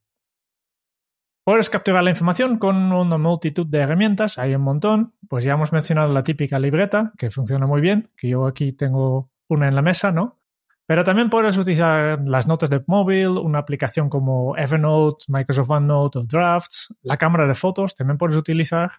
Puedes 1.44 1.68
capturar 1.68 2.04
la 2.04 2.10
información 2.10 2.58
con 2.58 2.76
una 2.92 3.18
multitud 3.18 3.66
de 3.66 3.78
herramientas, 3.78 4.38
hay 4.38 4.54
un 4.54 4.62
montón. 4.62 5.14
Pues 5.28 5.44
ya 5.44 5.52
hemos 5.52 5.72
mencionado 5.72 6.12
la 6.12 6.22
típica 6.22 6.58
libreta, 6.58 7.12
que 7.18 7.30
funciona 7.30 7.66
muy 7.66 7.80
bien, 7.80 8.10
que 8.16 8.28
yo 8.28 8.46
aquí 8.46 8.72
tengo 8.72 9.30
una 9.48 9.68
en 9.68 9.74
la 9.74 9.82
mesa, 9.82 10.12
¿no? 10.12 10.38
Pero 10.86 11.04
también 11.04 11.30
puedes 11.30 11.56
utilizar 11.56 12.20
las 12.26 12.46
notas 12.46 12.68
de 12.68 12.82
móvil, 12.86 13.28
una 13.28 13.60
aplicación 13.60 14.08
como 14.08 14.56
Evernote, 14.56 15.26
Microsoft 15.28 15.70
OneNote 15.70 16.18
o 16.18 16.24
Drafts, 16.24 16.94
la 17.02 17.16
cámara 17.16 17.46
de 17.46 17.54
fotos 17.54 17.94
también 17.94 18.18
puedes 18.18 18.36
utilizar, 18.36 18.90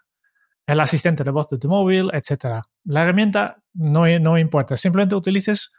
el 0.72 0.80
asistente 0.80 1.24
de 1.24 1.32
voz 1.32 1.50
de 1.50 1.58
tu 1.58 1.68
móvil, 1.68 2.10
etc. 2.14 2.64
La 2.86 3.04
herramienta 3.04 3.58
no, 3.74 4.06
no 4.20 4.38
importa, 4.38 4.78
simplemente 4.78 5.16
utilices 5.16 5.72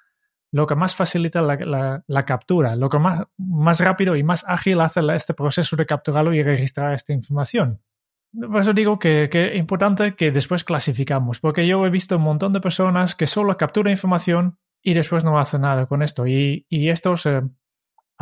lo 0.53 0.67
que 0.67 0.75
más 0.75 0.95
facilita 0.95 1.41
la, 1.41 2.25
captura, 2.27 2.77
lo 2.77 2.91
que 2.91 2.99
más, 2.99 3.25
más, 3.39 3.81
rápido 3.81 4.17
y 4.17 4.23
más 4.23 4.45
ágil 4.47 4.81
hace 4.81 5.01
este 5.15 5.33
proceso 5.33 5.77
de 5.77 5.87
capturarlo 5.87 6.35
y 6.35 6.43
registrar 6.43 6.93
esta 6.93 7.15
información. 7.15 7.81
Por 8.35 8.61
eso 8.61 8.75
digo 8.75 8.99
que, 8.99 9.31
es 9.33 9.59
importante 9.59 10.15
que 10.15 10.31
después 10.31 10.65
clasificamos, 10.65 11.41
porque 11.41 11.67
yo 11.67 11.85
he 11.87 11.91
visto 11.91 12.17
un 12.17 12.23
montón 12.23 12.53
de 12.53 12.61
personas 12.61 13.15
que 13.15 13.27
solo 13.27 13.57
capturan 13.57 13.93
información 13.93 14.59
y 14.83 14.95
después 14.95 15.25
no 15.25 15.39
hacen 15.39 15.63
nada 15.63 15.87
con 15.87 16.03
esto. 16.03 16.27
Y, 16.27 16.67
esto 16.71 17.17
se 17.17 17.43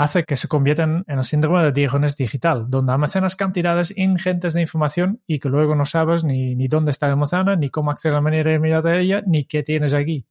hace 0.02 0.24
que 0.24 0.36
se 0.36 0.48
conviertan 0.48 1.04
en 1.08 1.18
el 1.18 1.24
síndrome 1.24 1.62
de 1.62 1.72
Diógenes 1.72 2.16
digital, 2.16 2.66
donde 2.68 2.92
almacenas 2.92 3.36
cantidades 3.36 3.92
ingentes 3.96 4.54
de 4.54 4.62
información 4.62 5.20
y 5.26 5.38
que 5.38 5.48
luego 5.48 5.74
no 5.74 5.84
sabes 5.84 6.24
ni, 6.24 6.56
ni 6.56 6.68
dónde 6.68 6.90
está 6.90 7.06
almacenada, 7.06 7.56
ni 7.56 7.68
cómo 7.68 7.90
acceder 7.90 8.14
a 8.14 8.16
la 8.18 8.22
manera 8.22 8.54
inmediata 8.54 8.90
de 8.90 9.00
ella, 9.00 9.22
ni 9.26 9.44
qué 9.44 9.62
tienes 9.62 9.92
aquí. 9.92 10.26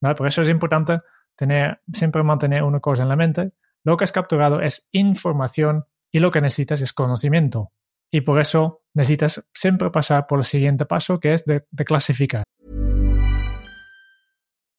Por 0.00 0.26
eso 0.26 0.42
es 0.42 0.48
importante 0.48 0.98
tener, 1.34 1.80
siempre 1.92 2.22
mantener 2.22 2.62
una 2.62 2.80
cosa 2.80 3.02
en 3.02 3.08
la 3.08 3.16
mente. 3.16 3.52
Lo 3.84 3.96
que 3.96 4.04
has 4.04 4.12
capturado 4.12 4.60
es 4.60 4.88
información 4.92 5.84
y 6.10 6.20
lo 6.20 6.30
que 6.30 6.40
necesitas 6.40 6.80
es 6.80 6.92
conocimiento. 6.92 7.72
Y 8.10 8.22
por 8.22 8.40
eso 8.40 8.82
necesitas 8.94 9.44
siempre 9.52 9.90
pasar 9.90 10.26
por 10.26 10.38
el 10.38 10.44
siguiente 10.44 10.86
paso, 10.86 11.20
que 11.20 11.34
es 11.34 11.44
de, 11.44 11.66
de 11.70 11.84
clasificar. 11.84 12.44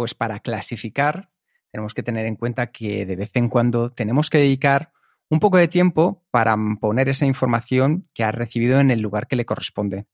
Pues 0.00 0.14
para 0.14 0.40
clasificar, 0.40 1.30
tenemos 1.70 1.92
que 1.92 2.02
tener 2.02 2.24
en 2.24 2.34
cuenta 2.34 2.72
que 2.72 3.04
de 3.04 3.16
vez 3.16 3.32
en 3.34 3.50
cuando 3.50 3.90
tenemos 3.90 4.30
que 4.30 4.38
dedicar 4.38 4.94
un 5.28 5.40
poco 5.40 5.58
de 5.58 5.68
tiempo 5.68 6.24
para 6.30 6.56
poner 6.80 7.10
esa 7.10 7.26
información 7.26 8.06
que 8.14 8.24
has 8.24 8.34
recibido 8.34 8.80
en 8.80 8.90
el 8.90 9.02
lugar 9.02 9.26
que 9.26 9.36
le 9.36 9.44
corresponde. 9.44 10.06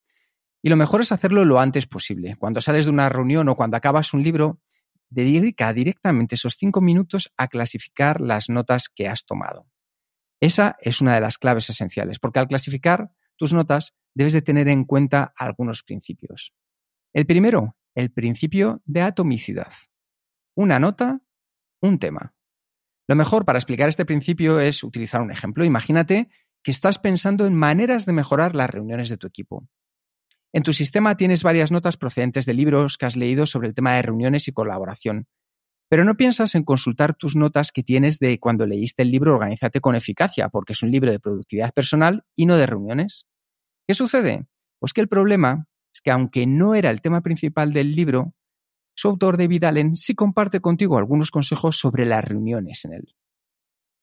Y 0.60 0.70
lo 0.70 0.76
mejor 0.76 1.02
es 1.02 1.12
hacerlo 1.12 1.44
lo 1.44 1.60
antes 1.60 1.86
posible. 1.86 2.34
Cuando 2.34 2.60
sales 2.60 2.86
de 2.86 2.90
una 2.90 3.08
reunión 3.08 3.48
o 3.48 3.54
cuando 3.54 3.76
acabas 3.76 4.12
un 4.12 4.24
libro, 4.24 4.60
dedica 5.08 5.72
directamente 5.72 6.34
esos 6.34 6.56
cinco 6.58 6.80
minutos 6.80 7.32
a 7.36 7.46
clasificar 7.46 8.20
las 8.20 8.48
notas 8.50 8.88
que 8.88 9.06
has 9.06 9.24
tomado. 9.24 9.68
Esa 10.40 10.74
es 10.80 11.00
una 11.00 11.14
de 11.14 11.20
las 11.20 11.38
claves 11.38 11.70
esenciales, 11.70 12.18
porque 12.18 12.40
al 12.40 12.48
clasificar 12.48 13.12
tus 13.36 13.52
notas 13.52 13.94
debes 14.14 14.32
de 14.32 14.42
tener 14.42 14.66
en 14.66 14.84
cuenta 14.84 15.32
algunos 15.36 15.84
principios. 15.84 16.52
El 17.12 17.24
primero, 17.24 17.76
el 17.96 18.12
principio 18.12 18.82
de 18.84 19.00
atomicidad. 19.00 19.72
Una 20.54 20.78
nota, 20.78 21.20
un 21.80 21.98
tema. 21.98 22.34
Lo 23.08 23.16
mejor 23.16 23.44
para 23.44 23.58
explicar 23.58 23.88
este 23.88 24.04
principio 24.04 24.60
es 24.60 24.84
utilizar 24.84 25.22
un 25.22 25.32
ejemplo. 25.32 25.64
Imagínate 25.64 26.28
que 26.62 26.70
estás 26.70 26.98
pensando 26.98 27.46
en 27.46 27.54
maneras 27.54 28.04
de 28.06 28.12
mejorar 28.12 28.54
las 28.54 28.70
reuniones 28.70 29.08
de 29.08 29.16
tu 29.16 29.26
equipo. 29.26 29.66
En 30.52 30.62
tu 30.62 30.72
sistema 30.72 31.16
tienes 31.16 31.42
varias 31.42 31.72
notas 31.72 31.96
procedentes 31.96 32.44
de 32.44 32.54
libros 32.54 32.98
que 32.98 33.06
has 33.06 33.16
leído 33.16 33.46
sobre 33.46 33.68
el 33.68 33.74
tema 33.74 33.94
de 33.94 34.02
reuniones 34.02 34.46
y 34.48 34.52
colaboración, 34.52 35.26
pero 35.88 36.04
no 36.04 36.16
piensas 36.16 36.54
en 36.54 36.64
consultar 36.64 37.14
tus 37.14 37.36
notas 37.36 37.72
que 37.72 37.82
tienes 37.82 38.18
de 38.18 38.38
cuando 38.40 38.66
leíste 38.66 39.02
el 39.02 39.10
libro 39.10 39.34
Organízate 39.34 39.80
con 39.80 39.94
eficacia, 39.94 40.48
porque 40.48 40.72
es 40.72 40.82
un 40.82 40.90
libro 40.90 41.10
de 41.12 41.20
productividad 41.20 41.72
personal 41.72 42.24
y 42.34 42.46
no 42.46 42.56
de 42.56 42.66
reuniones. 42.66 43.26
¿Qué 43.86 43.94
sucede? 43.94 44.46
Pues 44.80 44.92
que 44.92 45.00
el 45.00 45.08
problema 45.08 45.68
que 46.02 46.10
aunque 46.10 46.46
no 46.46 46.74
era 46.74 46.90
el 46.90 47.00
tema 47.00 47.20
principal 47.20 47.72
del 47.72 47.92
libro, 47.92 48.34
su 48.94 49.08
autor 49.08 49.36
David 49.36 49.64
Allen 49.64 49.96
sí 49.96 50.14
comparte 50.14 50.60
contigo 50.60 50.98
algunos 50.98 51.30
consejos 51.30 51.78
sobre 51.78 52.06
las 52.06 52.24
reuniones 52.24 52.84
en 52.84 52.94
él. 52.94 53.14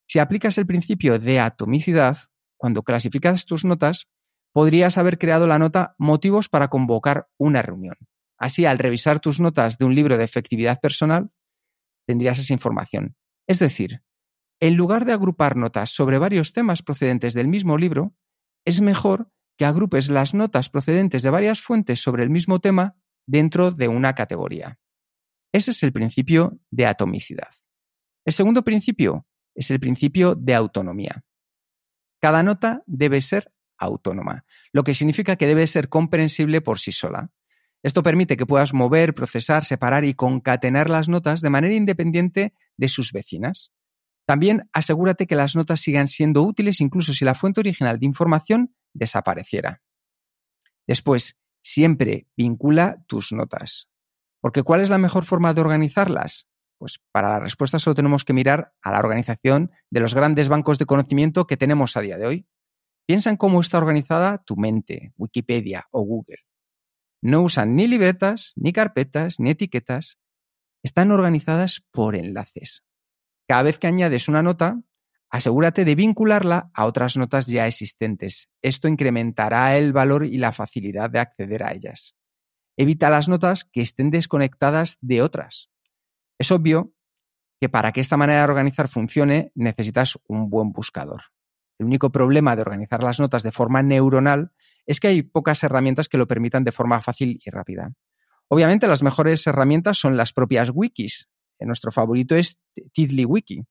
Si 0.06 0.18
aplicas 0.18 0.58
el 0.58 0.66
principio 0.66 1.18
de 1.18 1.40
atomicidad, 1.40 2.18
cuando 2.56 2.82
clasificas 2.82 3.46
tus 3.46 3.64
notas, 3.64 4.08
podrías 4.52 4.98
haber 4.98 5.18
creado 5.18 5.46
la 5.46 5.58
nota 5.58 5.96
motivos 5.98 6.48
para 6.48 6.68
convocar 6.68 7.28
una 7.38 7.62
reunión. 7.62 7.96
Así, 8.38 8.66
al 8.66 8.78
revisar 8.78 9.20
tus 9.20 9.40
notas 9.40 9.78
de 9.78 9.84
un 9.84 9.94
libro 9.94 10.16
de 10.16 10.24
efectividad 10.24 10.80
personal, 10.80 11.30
tendrías 12.06 12.38
esa 12.38 12.52
información. 12.52 13.16
Es 13.48 13.58
decir, 13.58 14.02
en 14.60 14.76
lugar 14.76 15.04
de 15.04 15.12
agrupar 15.12 15.56
notas 15.56 15.90
sobre 15.90 16.18
varios 16.18 16.52
temas 16.52 16.82
procedentes 16.82 17.34
del 17.34 17.48
mismo 17.48 17.76
libro, 17.76 18.14
es 18.64 18.80
mejor 18.80 19.30
que 19.56 19.64
agrupes 19.64 20.08
las 20.08 20.34
notas 20.34 20.68
procedentes 20.68 21.22
de 21.22 21.30
varias 21.30 21.60
fuentes 21.60 22.00
sobre 22.00 22.22
el 22.22 22.30
mismo 22.30 22.60
tema 22.60 22.96
dentro 23.26 23.70
de 23.70 23.88
una 23.88 24.14
categoría. 24.14 24.78
Ese 25.52 25.70
es 25.70 25.82
el 25.82 25.92
principio 25.92 26.58
de 26.70 26.86
atomicidad. 26.86 27.50
El 28.24 28.32
segundo 28.32 28.64
principio 28.64 29.26
es 29.54 29.70
el 29.70 29.78
principio 29.78 30.34
de 30.34 30.54
autonomía. 30.54 31.24
Cada 32.20 32.42
nota 32.42 32.82
debe 32.86 33.20
ser 33.20 33.52
autónoma, 33.78 34.44
lo 34.72 34.82
que 34.82 34.94
significa 34.94 35.36
que 35.36 35.46
debe 35.46 35.66
ser 35.66 35.88
comprensible 35.88 36.60
por 36.60 36.78
sí 36.78 36.90
sola. 36.90 37.30
Esto 37.82 38.02
permite 38.02 38.36
que 38.36 38.46
puedas 38.46 38.72
mover, 38.72 39.14
procesar, 39.14 39.64
separar 39.64 40.04
y 40.04 40.14
concatenar 40.14 40.88
las 40.88 41.08
notas 41.08 41.42
de 41.42 41.50
manera 41.50 41.74
independiente 41.74 42.54
de 42.78 42.88
sus 42.88 43.12
vecinas. 43.12 43.72
También 44.26 44.70
asegúrate 44.72 45.26
que 45.26 45.36
las 45.36 45.54
notas 45.54 45.80
sigan 45.80 46.08
siendo 46.08 46.42
útiles 46.42 46.80
incluso 46.80 47.12
si 47.12 47.24
la 47.26 47.34
fuente 47.34 47.60
original 47.60 47.98
de 47.98 48.06
información 48.06 48.73
desapareciera. 48.94 49.82
Después, 50.86 51.38
siempre 51.62 52.28
vincula 52.36 53.04
tus 53.06 53.32
notas. 53.32 53.90
Porque 54.40 54.62
¿cuál 54.62 54.80
es 54.80 54.90
la 54.90 54.98
mejor 54.98 55.24
forma 55.24 55.54
de 55.54 55.60
organizarlas? 55.60 56.48
Pues 56.78 57.00
para 57.12 57.30
la 57.30 57.40
respuesta 57.40 57.78
solo 57.78 57.94
tenemos 57.94 58.24
que 58.24 58.32
mirar 58.32 58.74
a 58.82 58.90
la 58.90 58.98
organización 58.98 59.70
de 59.90 60.00
los 60.00 60.14
grandes 60.14 60.48
bancos 60.48 60.78
de 60.78 60.86
conocimiento 60.86 61.46
que 61.46 61.56
tenemos 61.56 61.96
a 61.96 62.00
día 62.00 62.18
de 62.18 62.26
hoy. 62.26 62.46
Piensa 63.06 63.30
en 63.30 63.36
cómo 63.36 63.60
está 63.60 63.78
organizada 63.78 64.38
tu 64.44 64.56
mente, 64.56 65.12
Wikipedia 65.16 65.88
o 65.90 66.02
Google. 66.02 66.38
No 67.22 67.42
usan 67.42 67.74
ni 67.74 67.88
libretas, 67.88 68.52
ni 68.56 68.72
carpetas, 68.72 69.40
ni 69.40 69.50
etiquetas. 69.50 70.18
Están 70.82 71.10
organizadas 71.10 71.82
por 71.90 72.16
enlaces. 72.16 72.84
Cada 73.48 73.62
vez 73.62 73.78
que 73.78 73.86
añades 73.86 74.28
una 74.28 74.42
nota, 74.42 74.82
asegúrate 75.34 75.84
de 75.84 75.96
vincularla 75.96 76.70
a 76.74 76.86
otras 76.86 77.16
notas 77.16 77.48
ya 77.48 77.66
existentes. 77.66 78.48
Esto 78.62 78.86
incrementará 78.86 79.76
el 79.76 79.92
valor 79.92 80.24
y 80.24 80.38
la 80.38 80.52
facilidad 80.52 81.10
de 81.10 81.18
acceder 81.18 81.64
a 81.64 81.72
ellas. 81.72 82.14
Evita 82.76 83.10
las 83.10 83.28
notas 83.28 83.64
que 83.64 83.80
estén 83.80 84.12
desconectadas 84.12 84.96
de 85.00 85.22
otras. 85.22 85.72
Es 86.38 86.52
obvio 86.52 86.94
que 87.60 87.68
para 87.68 87.90
que 87.90 88.00
esta 88.00 88.16
manera 88.16 88.38
de 88.38 88.44
organizar 88.44 88.86
funcione 88.86 89.50
necesitas 89.56 90.20
un 90.28 90.50
buen 90.50 90.70
buscador. 90.70 91.22
El 91.80 91.86
único 91.86 92.12
problema 92.12 92.54
de 92.54 92.62
organizar 92.62 93.02
las 93.02 93.18
notas 93.18 93.42
de 93.42 93.50
forma 93.50 93.82
neuronal 93.82 94.52
es 94.86 95.00
que 95.00 95.08
hay 95.08 95.22
pocas 95.22 95.64
herramientas 95.64 96.08
que 96.08 96.16
lo 96.16 96.28
permitan 96.28 96.62
de 96.62 96.70
forma 96.70 97.02
fácil 97.02 97.40
y 97.44 97.50
rápida. 97.50 97.92
Obviamente 98.46 98.86
las 98.86 99.02
mejores 99.02 99.44
herramientas 99.48 99.98
son 99.98 100.16
las 100.16 100.32
propias 100.32 100.70
wikis. 100.72 101.28
Nuestro 101.58 101.90
favorito 101.90 102.36
es 102.36 102.60
TiddlyWiki. 102.92 103.64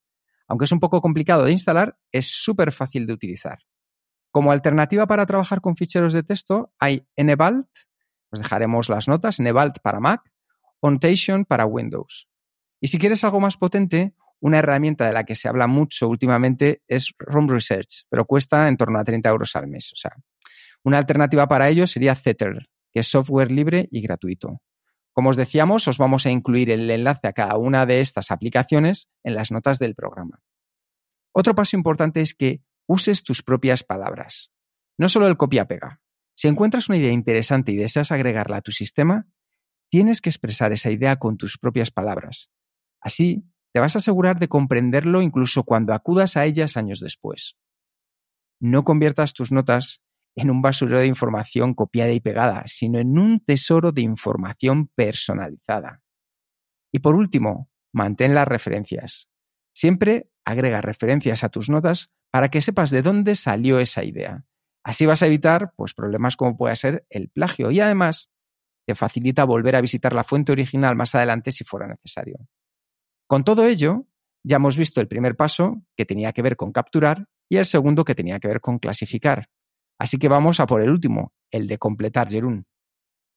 Aunque 0.48 0.66
es 0.66 0.72
un 0.72 0.80
poco 0.80 1.02
complicado 1.02 1.46
de 1.46 1.52
instalar, 1.52 1.98
es 2.12 2.28
súper 2.28 2.72
fácil 2.72 3.06
de 3.06 3.14
utilizar. 3.14 3.60
Como 4.32 4.52
alternativa 4.52 5.06
para 5.06 5.26
trabajar 5.26 5.62
con 5.62 5.76
ficheros 5.76 6.14
de 6.14 6.24
texto 6.24 6.74
hay 6.80 7.08
Enevalt, 7.16 7.68
os 8.32 8.40
dejaremos 8.40 8.90
las 8.90 9.08
notas, 9.08 9.40
Enevalt 9.40 9.78
para 9.84 10.00
Mac, 10.00 10.22
Ontation 10.80 11.46
para 11.46 11.66
Windows. 11.66 12.28
Y 12.82 12.88
si 12.88 12.98
quieres 12.98 13.24
algo 13.24 13.40
más 13.40 13.58
potente, 13.58 14.16
una 14.40 14.60
herramienta 14.60 15.08
de 15.08 15.14
la 15.14 15.24
que 15.24 15.36
se 15.36 15.48
habla 15.48 15.68
mucho 15.68 16.10
últimamente 16.10 16.82
es 16.88 17.14
Room 17.18 17.48
Research, 17.48 18.06
pero 18.10 18.26
cuesta 18.26 18.68
en 18.68 18.76
torno 18.76 19.00
a 19.00 19.04
30 19.04 19.30
euros 19.30 19.56
al 19.56 19.68
mes. 19.68 19.94
O 19.94 19.96
sea, 19.96 20.12
una 20.84 20.98
alternativa 20.98 21.48
para 21.48 21.70
ello 21.70 21.88
sería 21.88 22.16
Zettel, 22.16 22.68
que 22.92 23.00
es 23.00 23.08
software 23.08 23.52
libre 23.52 23.88
y 23.90 24.02
gratuito. 24.02 24.62
Como 25.14 25.30
os 25.30 25.38
decíamos, 25.38 25.88
os 25.88 25.98
vamos 25.98 26.26
a 26.26 26.32
incluir 26.32 26.72
el 26.72 26.90
enlace 26.90 27.28
a 27.28 27.34
cada 27.34 27.58
una 27.58 27.86
de 27.86 28.02
estas 28.02 28.32
aplicaciones 28.32 29.10
en 29.24 29.36
las 29.36 29.52
notas 29.52 29.80
del 29.80 29.96
programa. 29.96 30.42
Otro 31.32 31.56
paso 31.56 31.78
importante 31.78 32.22
es 32.22 32.34
que 32.34 32.64
uses 32.88 33.24
tus 33.24 33.44
propias 33.44 33.84
palabras. 33.84 34.52
No 34.98 35.10
solo 35.10 35.28
el 35.28 35.38
copia-pega. 35.38 36.02
Si 36.36 36.48
encuentras 36.48 36.90
una 36.90 36.98
idea 36.98 37.12
interesante 37.12 37.72
y 37.72 37.76
deseas 37.76 38.12
agregarla 38.12 38.58
a 38.58 38.62
tu 38.62 38.72
sistema, 38.72 39.28
tienes 39.90 40.22
que 40.22 40.30
expresar 40.30 40.72
esa 40.72 40.90
idea 40.90 41.18
con 41.18 41.38
tus 41.38 41.60
propias 41.60 41.92
palabras. 41.92 42.50
Así, 43.00 43.46
te 43.72 43.80
vas 43.80 43.96
a 43.96 44.00
asegurar 44.00 44.40
de 44.40 44.48
comprenderlo 44.48 45.22
incluso 45.22 45.64
cuando 45.64 45.94
acudas 45.94 46.38
a 46.38 46.46
ellas 46.46 46.78
años 46.78 47.00
después. 47.00 47.56
No 48.60 48.84
conviertas 48.84 49.34
tus 49.34 49.52
notas 49.52 50.02
en 50.36 50.50
un 50.50 50.62
basurero 50.62 51.00
de 51.00 51.08
información 51.08 51.74
copiada 51.74 52.12
y 52.12 52.20
pegada, 52.20 52.64
sino 52.66 53.00
en 53.00 53.18
un 53.18 53.40
tesoro 53.40 53.92
de 53.92 54.02
información 54.02 54.88
personalizada. 54.96 56.02
Y 56.92 57.00
por 57.00 57.16
último, 57.16 57.70
mantén 57.94 58.34
las 58.34 58.48
referencias. 58.48 59.30
Siempre 59.76 60.30
agrega 60.46 60.82
referencias 60.82 61.44
a 61.44 61.50
tus 61.50 61.70
notas 61.70 62.12
para 62.32 62.50
que 62.50 62.62
sepas 62.62 62.90
de 62.90 63.02
dónde 63.02 63.36
salió 63.36 63.80
esa 63.80 64.04
idea. 64.04 64.46
Así 64.84 65.06
vas 65.06 65.24
a 65.24 65.28
evitar 65.28 65.74
pues, 65.76 65.94
problemas 65.94 66.36
como 66.36 66.58
puede 66.58 66.76
ser 66.76 67.06
el 67.10 67.30
plagio 67.30 67.72
y 67.72 67.80
además 67.80 68.32
te 68.86 68.96
facilita 68.96 69.46
volver 69.46 69.76
a 69.76 69.82
visitar 69.82 70.14
la 70.14 70.24
fuente 70.24 70.52
original 70.52 70.96
más 70.96 71.16
adelante 71.16 71.52
si 71.52 71.64
fuera 71.64 71.88
necesario. 71.88 72.38
Con 73.28 73.44
todo 73.44 73.66
ello, 73.66 74.08
ya 74.44 74.58
hemos 74.58 74.78
visto 74.78 75.00
el 75.00 75.08
primer 75.08 75.38
paso 75.38 75.82
que 75.96 76.06
tenía 76.06 76.34
que 76.34 76.42
ver 76.42 76.58
con 76.58 76.72
capturar 76.72 77.30
y 77.50 77.58
el 77.58 77.66
segundo 77.66 78.04
que 78.04 78.16
tenía 78.16 78.40
que 78.40 78.50
ver 78.50 78.60
con 78.60 78.80
clasificar. 78.80 79.48
Así 80.00 80.18
que 80.18 80.28
vamos 80.28 80.60
a 80.60 80.66
por 80.66 80.82
el 80.82 80.90
último, 80.92 81.34
el 81.52 81.68
de 81.68 81.78
completar, 81.78 82.30
Jerún. 82.30 82.66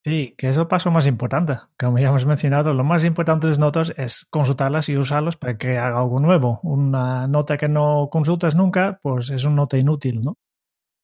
Sí, 0.05 0.35
que 0.39 0.49
es 0.49 0.57
el 0.57 0.69
paso 0.69 0.93
más 0.93 1.09
importante. 1.09 1.59
Como 1.77 1.99
ya 1.99 2.09
hemos 2.09 2.27
mencionado, 2.27 2.73
lo 2.73 2.85
más 2.85 3.05
importante 3.05 3.49
de 3.49 3.51
las 3.51 3.59
notas 3.59 3.93
es 3.97 4.25
consultarlas 4.31 4.89
y 4.89 4.97
usarlas 4.97 5.37
para 5.37 5.59
crear 5.59 5.95
algo 5.95 6.21
nuevo. 6.21 6.61
Una 6.63 7.27
nota 7.27 7.57
que 7.57 7.69
no 7.69 8.09
consultas 8.11 8.55
nunca, 8.55 9.01
pues 9.03 9.31
es 9.31 9.45
una 9.45 9.57
nota 9.57 9.79
inútil, 9.79 10.23
¿no? 10.23 10.37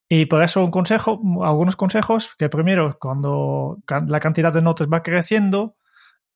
Y 0.09 0.27
por 0.27 0.41
eso 0.41 0.63
un 0.63 0.71
consejo, 0.71 1.19
algunos 1.43 1.75
consejos, 1.75 2.33
que 2.37 2.47
primero, 2.47 2.97
cuando 2.97 3.79
la 4.07 4.19
cantidad 4.21 4.53
de 4.53 4.61
notas 4.61 4.87
va 4.87 5.03
creciendo 5.03 5.75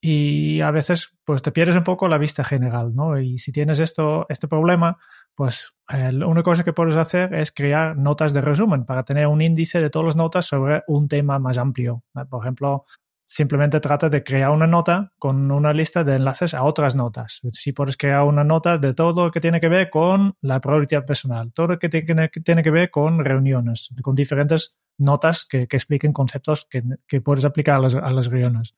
y 0.01 0.59
a 0.61 0.71
veces 0.71 1.17
pues 1.23 1.41
te 1.41 1.51
pierdes 1.51 1.75
un 1.75 1.83
poco 1.83 2.09
la 2.09 2.17
vista 2.17 2.43
general, 2.43 2.93
¿no? 2.93 3.19
Y 3.19 3.37
si 3.37 3.51
tienes 3.51 3.79
esto, 3.79 4.25
este 4.29 4.47
problema, 4.47 4.97
pues 5.37 5.71
eh, 5.93 6.11
la 6.11 6.25
única 6.25 6.41
cosa 6.41 6.63
que 6.63 6.73
puedes 6.73 6.95
hacer 6.95 7.35
es 7.35 7.51
crear 7.51 7.95
notas 7.95 8.33
de 8.33 8.41
resumen 8.41 8.85
para 8.85 9.03
tener 9.03 9.27
un 9.27 9.39
índice 9.39 9.79
de 9.79 9.91
todas 9.91 10.07
las 10.07 10.15
notas 10.15 10.47
sobre 10.47 10.83
un 10.87 11.07
tema 11.07 11.37
más 11.37 11.59
amplio. 11.59 12.03
Por 12.27 12.43
ejemplo, 12.43 12.85
simplemente 13.27 13.79
trata 13.79 14.09
de 14.09 14.23
crear 14.23 14.49
una 14.49 14.65
nota 14.65 15.13
con 15.19 15.51
una 15.51 15.73
lista 15.73 16.03
de 16.03 16.15
enlaces 16.15 16.55
a 16.55 16.63
otras 16.63 16.95
notas. 16.95 17.39
Si 17.51 17.71
puedes 17.71 17.97
crear 17.97 18.23
una 18.23 18.43
nota 18.43 18.79
de 18.79 18.95
todo 18.95 19.25
lo 19.25 19.31
que 19.31 19.39
tiene 19.39 19.61
que 19.61 19.69
ver 19.69 19.91
con 19.91 20.35
la 20.41 20.59
prioridad 20.59 21.05
personal, 21.05 21.53
todo 21.53 21.67
lo 21.67 21.77
que 21.77 21.89
tiene, 21.89 22.31
que 22.31 22.71
ver 22.71 22.89
con 22.89 23.23
reuniones, 23.23 23.89
con 24.01 24.15
diferentes 24.15 24.75
notas 24.97 25.45
que, 25.45 25.67
expliquen 25.69 26.13
conceptos 26.13 26.67
que, 26.67 27.21
puedes 27.21 27.45
aplicar 27.45 27.75
a 27.75 28.11
las, 28.11 28.25
reuniones. 28.25 28.75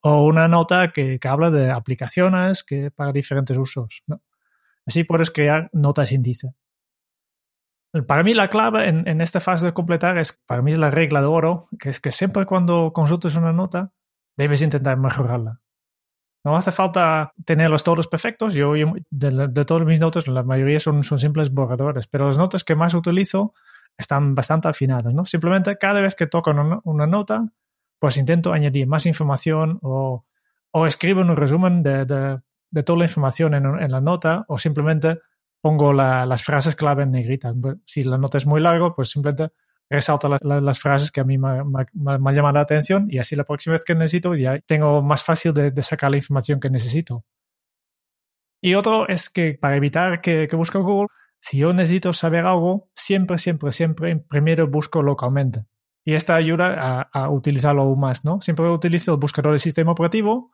O 0.00 0.24
una 0.26 0.46
nota 0.46 0.92
que, 0.92 1.18
habla 1.24 1.50
de 1.50 1.72
aplicaciones 1.72 2.62
que 2.62 2.92
para 2.92 3.10
diferentes 3.10 3.56
usos. 3.56 4.04
Así 4.88 5.04
puedes 5.04 5.30
crear 5.30 5.68
notas 5.74 6.12
índice. 6.12 6.54
Para 8.06 8.22
mí 8.22 8.32
la 8.32 8.48
clave 8.48 8.88
en, 8.88 9.20
esta 9.20 9.38
fase 9.38 9.66
de 9.66 9.74
completar 9.74 10.16
es, 10.16 10.40
para 10.46 10.62
mí 10.62 10.72
es 10.72 10.78
la 10.78 10.90
regla 10.90 11.20
de 11.20 11.26
oro, 11.26 11.68
que 11.78 11.90
es 11.90 12.00
que 12.00 12.10
siempre 12.10 12.46
cuando 12.46 12.92
consultes 12.94 13.34
una 13.34 13.52
nota, 13.52 13.92
debes 14.38 14.62
intentar 14.62 14.96
mejorarla. 14.96 15.60
No 16.42 16.56
hace 16.56 16.72
falta 16.72 17.34
tenerlos 17.44 17.84
todos 17.84 18.08
perfectos. 18.08 18.54
Yo, 18.54 18.72
de, 19.10 19.64
todas 19.66 19.86
mis 19.86 20.00
notas, 20.00 20.26
la 20.26 20.42
mayoría 20.42 20.80
son, 20.80 21.02
simples 21.04 21.52
borradores, 21.52 22.06
pero 22.06 22.28
las 22.28 22.38
notas 22.38 22.64
que 22.64 22.74
más 22.74 22.94
utilizo 22.94 23.52
están 23.98 24.34
bastante 24.34 24.68
afinadas. 24.68 25.12
¿no? 25.12 25.26
Simplemente 25.26 25.76
cada 25.76 26.00
vez 26.00 26.14
que 26.14 26.26
toco 26.26 26.50
una, 26.50 27.06
nota, 27.06 27.40
pues 27.98 28.16
intento 28.16 28.54
añadir 28.54 28.86
más 28.86 29.04
información 29.04 29.78
o, 29.82 30.24
o 30.70 30.86
escribo 30.86 31.20
un 31.20 31.36
resumen 31.36 31.82
de, 31.82 32.06
de 32.06 32.40
toda 32.84 32.98
la 32.98 33.04
información 33.04 33.54
en, 33.54 33.90
la 33.90 34.00
nota 34.00 34.44
o 34.48 34.58
simplemente 34.58 35.18
pongo 35.60 35.92
las 35.92 36.42
frases 36.42 36.76
clave 36.76 37.02
en 37.02 37.12
negrita. 37.12 37.54
Si 37.84 38.04
la 38.04 38.18
nota 38.18 38.38
es 38.38 38.46
muy 38.46 38.60
larga, 38.60 38.94
pues 38.94 39.10
simplemente 39.10 39.52
resalto 39.90 40.28
las 40.28 40.80
frases 40.80 41.10
que 41.10 41.20
a 41.20 41.24
mí 41.24 41.38
me, 41.38 41.64
me, 41.64 42.34
llaman 42.34 42.54
la 42.54 42.60
atención 42.60 43.06
y 43.10 43.18
así 43.18 43.34
la 43.36 43.44
próxima 43.44 43.72
vez 43.72 43.84
que 43.84 43.94
necesito 43.94 44.34
ya 44.34 44.58
tengo 44.60 45.02
más 45.02 45.24
fácil 45.24 45.54
de, 45.54 45.82
sacar 45.82 46.10
la 46.10 46.18
información 46.18 46.60
que 46.60 46.70
necesito. 46.70 47.24
Y 48.60 48.74
otro 48.74 49.08
es 49.08 49.30
que 49.30 49.54
para 49.54 49.76
evitar 49.76 50.20
que, 50.20 50.48
que 50.48 50.56
busque 50.56 50.78
Google, 50.78 51.08
si 51.40 51.58
yo 51.58 51.72
necesito 51.72 52.12
saber 52.12 52.44
algo, 52.44 52.90
siempre, 52.94 53.38
siempre, 53.38 53.72
siempre 53.72 54.16
primero 54.16 54.66
busco 54.66 55.02
localmente. 55.02 55.64
Y 56.04 56.14
esta 56.14 56.34
ayuda 56.34 56.74
a, 56.78 57.02
a 57.02 57.30
utilizarlo 57.30 57.82
aún 57.82 58.00
más, 58.00 58.24
¿no? 58.24 58.40
Siempre 58.40 58.68
utilizo 58.68 59.12
el 59.12 59.18
buscador 59.18 59.52
del 59.52 59.60
sistema 59.60 59.92
operativo 59.92 60.52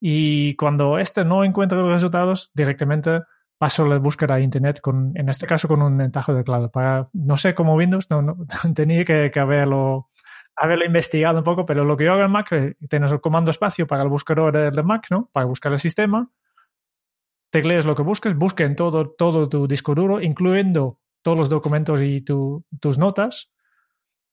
y 0.00 0.56
cuando 0.56 0.98
este 0.98 1.24
no 1.24 1.44
encuentra 1.44 1.78
los 1.78 1.92
resultados, 1.92 2.50
directamente 2.54 3.20
paso 3.58 3.86
la 3.86 3.98
búsqueda 3.98 4.36
a 4.36 4.40
Internet, 4.40 4.80
con, 4.80 5.12
en 5.14 5.28
este 5.28 5.46
caso 5.46 5.68
con 5.68 5.82
un 5.82 6.00
entajo 6.00 6.32
de 6.32 6.42
clave. 6.42 6.70
Para, 6.70 7.04
no 7.12 7.36
sé 7.36 7.54
cómo 7.54 7.74
Windows, 7.74 8.08
no, 8.08 8.22
no 8.22 8.36
tenía 8.74 9.04
que, 9.04 9.30
haberlo, 9.38 10.08
haberlo 10.56 10.86
investigado 10.86 11.36
un 11.36 11.44
poco, 11.44 11.66
pero 11.66 11.84
lo 11.84 11.94
que 11.96 12.04
yo 12.04 12.14
hago 12.14 12.22
en 12.22 12.30
Mac, 12.30 12.50
eh, 12.52 12.76
tienes 12.88 13.12
el 13.12 13.20
comando 13.20 13.50
espacio 13.50 13.86
para 13.86 14.02
el 14.02 14.08
buscador 14.08 14.72
de 14.74 14.82
Mac, 14.82 15.08
¿no? 15.10 15.28
Para 15.32 15.44
buscar 15.44 15.72
el 15.72 15.78
sistema. 15.78 16.30
Tecleas 17.50 17.84
lo 17.84 17.94
que 17.94 18.02
busques, 18.02 18.34
busque 18.34 18.64
en 18.64 18.76
todo, 18.76 19.10
todo 19.10 19.48
tu 19.48 19.68
disco 19.68 19.94
duro, 19.94 20.22
incluyendo 20.22 20.98
todos 21.20 21.36
los 21.36 21.50
documentos 21.50 22.00
y 22.00 22.22
tus 22.22 22.98
notas. 22.98 23.50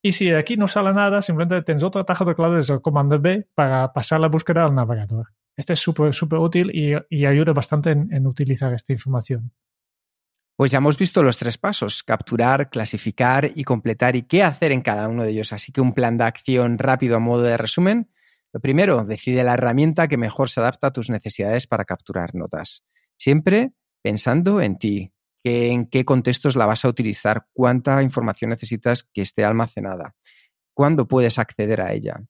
Y 0.01 0.13
si 0.13 0.29
de 0.29 0.37
aquí 0.37 0.55
no 0.55 0.69
sale 0.69 0.93
nada, 0.93 1.21
simplemente 1.21 1.61
tienes 1.63 1.83
otro 1.83 1.99
atajo 1.99 2.23
de 2.23 2.35
clave, 2.35 2.59
es 2.59 2.69
el 2.69 2.81
comando 2.81 3.19
B, 3.19 3.47
para 3.55 3.91
pasar 3.91 4.21
la 4.21 4.29
búsqueda 4.29 4.63
al 4.63 4.73
navegador. 4.73 5.36
Este 5.57 5.73
es 5.73 5.79
súper, 5.79 6.13
súper 6.13 6.39
útil 6.39 6.71
y, 6.73 7.25
ayuda 7.25 7.51
bastante 7.51 7.89
en, 7.91 8.27
utilizar 8.27 8.73
esta 8.73 8.93
información. 8.93 9.51
Pues 10.55 10.71
ya 10.71 10.77
hemos 10.77 10.97
visto 10.97 11.21
los 11.23 11.37
tres 11.37 11.57
pasos, 11.57 12.03
capturar, 12.03 12.69
clasificar 12.69 13.51
y 13.53 13.63
completar 13.63 14.15
y 14.15 14.23
qué 14.23 14.43
hacer 14.43 14.71
en 14.71 14.81
cada 14.81 15.07
uno 15.07 15.23
de 15.23 15.31
ellos. 15.31 15.53
Así 15.53 15.71
que 15.71 15.81
un 15.81 15.93
plan 15.93 16.17
de 16.17 16.25
acción 16.25 16.77
rápido 16.77 17.15
a 17.15 17.19
modo 17.19 17.43
de 17.43 17.57
resumen. 17.57 18.11
Lo 18.53 18.59
primero, 18.59 19.03
decide 19.03 19.43
la 19.43 19.53
herramienta 19.53 20.07
que 20.07 20.17
mejor 20.17 20.49
se 20.49 20.59
adapta 20.59 20.87
a 20.87 20.93
tus 20.93 21.09
necesidades 21.09 21.67
para 21.67 21.85
capturar 21.85 22.33
notas. 22.33 22.83
Siempre 23.17 23.73
pensando 24.01 24.61
en 24.61 24.77
ti, 24.77 25.11
que 25.43 25.71
en 25.71 25.87
qué 25.87 26.05
contextos 26.05 26.55
la 26.55 26.65
vas 26.65 26.85
a 26.85 26.87
utilizar, 26.87 27.47
cuánta 27.53 28.01
información 28.01 28.49
necesitas 28.49 29.03
que 29.03 29.21
esté 29.21 29.43
almacenada, 29.43 30.15
cuándo 30.73 31.07
puedes 31.07 31.39
acceder 31.39 31.81
a 31.81 31.93
ella. 31.93 32.21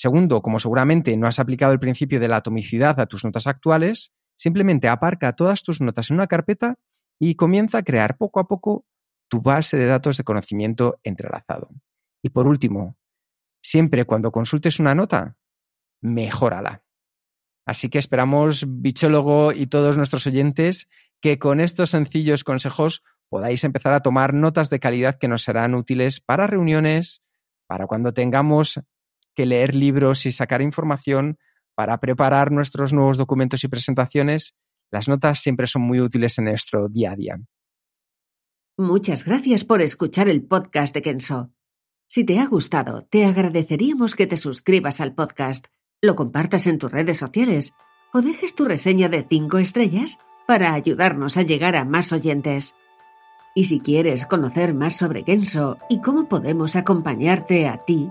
Segundo, 0.00 0.40
como 0.40 0.58
seguramente 0.58 1.14
no 1.18 1.26
has 1.26 1.38
aplicado 1.40 1.74
el 1.74 1.78
principio 1.78 2.18
de 2.18 2.26
la 2.26 2.36
atomicidad 2.36 2.98
a 3.00 3.04
tus 3.04 3.22
notas 3.22 3.46
actuales, 3.46 4.14
simplemente 4.34 4.88
aparca 4.88 5.34
todas 5.34 5.62
tus 5.62 5.82
notas 5.82 6.08
en 6.08 6.14
una 6.14 6.26
carpeta 6.26 6.78
y 7.20 7.34
comienza 7.34 7.76
a 7.76 7.82
crear 7.82 8.16
poco 8.16 8.40
a 8.40 8.48
poco 8.48 8.86
tu 9.28 9.42
base 9.42 9.76
de 9.76 9.84
datos 9.84 10.16
de 10.16 10.24
conocimiento 10.24 10.98
entrelazado. 11.02 11.68
Y 12.22 12.30
por 12.30 12.46
último, 12.46 12.96
siempre 13.62 14.06
cuando 14.06 14.32
consultes 14.32 14.80
una 14.80 14.94
nota, 14.94 15.36
mejórala. 16.00 16.82
Así 17.66 17.90
que 17.90 17.98
esperamos, 17.98 18.64
bichólogo 18.66 19.52
y 19.52 19.66
todos 19.66 19.98
nuestros 19.98 20.26
oyentes, 20.26 20.88
que 21.20 21.38
con 21.38 21.60
estos 21.60 21.90
sencillos 21.90 22.42
consejos 22.42 23.02
podáis 23.28 23.64
empezar 23.64 23.92
a 23.92 24.00
tomar 24.00 24.32
notas 24.32 24.70
de 24.70 24.80
calidad 24.80 25.18
que 25.18 25.28
nos 25.28 25.42
serán 25.42 25.74
útiles 25.74 26.20
para 26.20 26.46
reuniones, 26.46 27.22
para 27.66 27.86
cuando 27.86 28.14
tengamos 28.14 28.80
que 29.34 29.46
leer 29.46 29.74
libros 29.74 30.26
y 30.26 30.32
sacar 30.32 30.62
información 30.62 31.38
para 31.74 31.98
preparar 31.98 32.52
nuestros 32.52 32.92
nuevos 32.92 33.18
documentos 33.18 33.64
y 33.64 33.68
presentaciones, 33.68 34.54
las 34.90 35.08
notas 35.08 35.40
siempre 35.40 35.66
son 35.66 35.82
muy 35.82 36.00
útiles 36.00 36.38
en 36.38 36.46
nuestro 36.46 36.88
día 36.88 37.12
a 37.12 37.16
día. 37.16 37.36
Muchas 38.76 39.24
gracias 39.24 39.64
por 39.64 39.82
escuchar 39.82 40.28
el 40.28 40.42
podcast 40.42 40.94
de 40.94 41.02
Kenso. 41.02 41.50
Si 42.08 42.24
te 42.24 42.40
ha 42.40 42.46
gustado, 42.46 43.06
te 43.08 43.24
agradeceríamos 43.24 44.14
que 44.14 44.26
te 44.26 44.36
suscribas 44.36 45.00
al 45.00 45.14
podcast, 45.14 45.66
lo 46.02 46.16
compartas 46.16 46.66
en 46.66 46.78
tus 46.78 46.90
redes 46.90 47.18
sociales 47.18 47.72
o 48.12 48.22
dejes 48.22 48.54
tu 48.54 48.64
reseña 48.64 49.08
de 49.08 49.24
5 49.28 49.58
estrellas 49.58 50.18
para 50.46 50.74
ayudarnos 50.74 51.36
a 51.36 51.42
llegar 51.42 51.76
a 51.76 51.84
más 51.84 52.12
oyentes. 52.12 52.74
Y 53.54 53.64
si 53.64 53.80
quieres 53.80 54.26
conocer 54.26 54.74
más 54.74 54.96
sobre 54.96 55.22
Kenso 55.22 55.78
y 55.88 56.00
cómo 56.00 56.28
podemos 56.28 56.74
acompañarte 56.74 57.68
a 57.68 57.84
ti, 57.84 58.10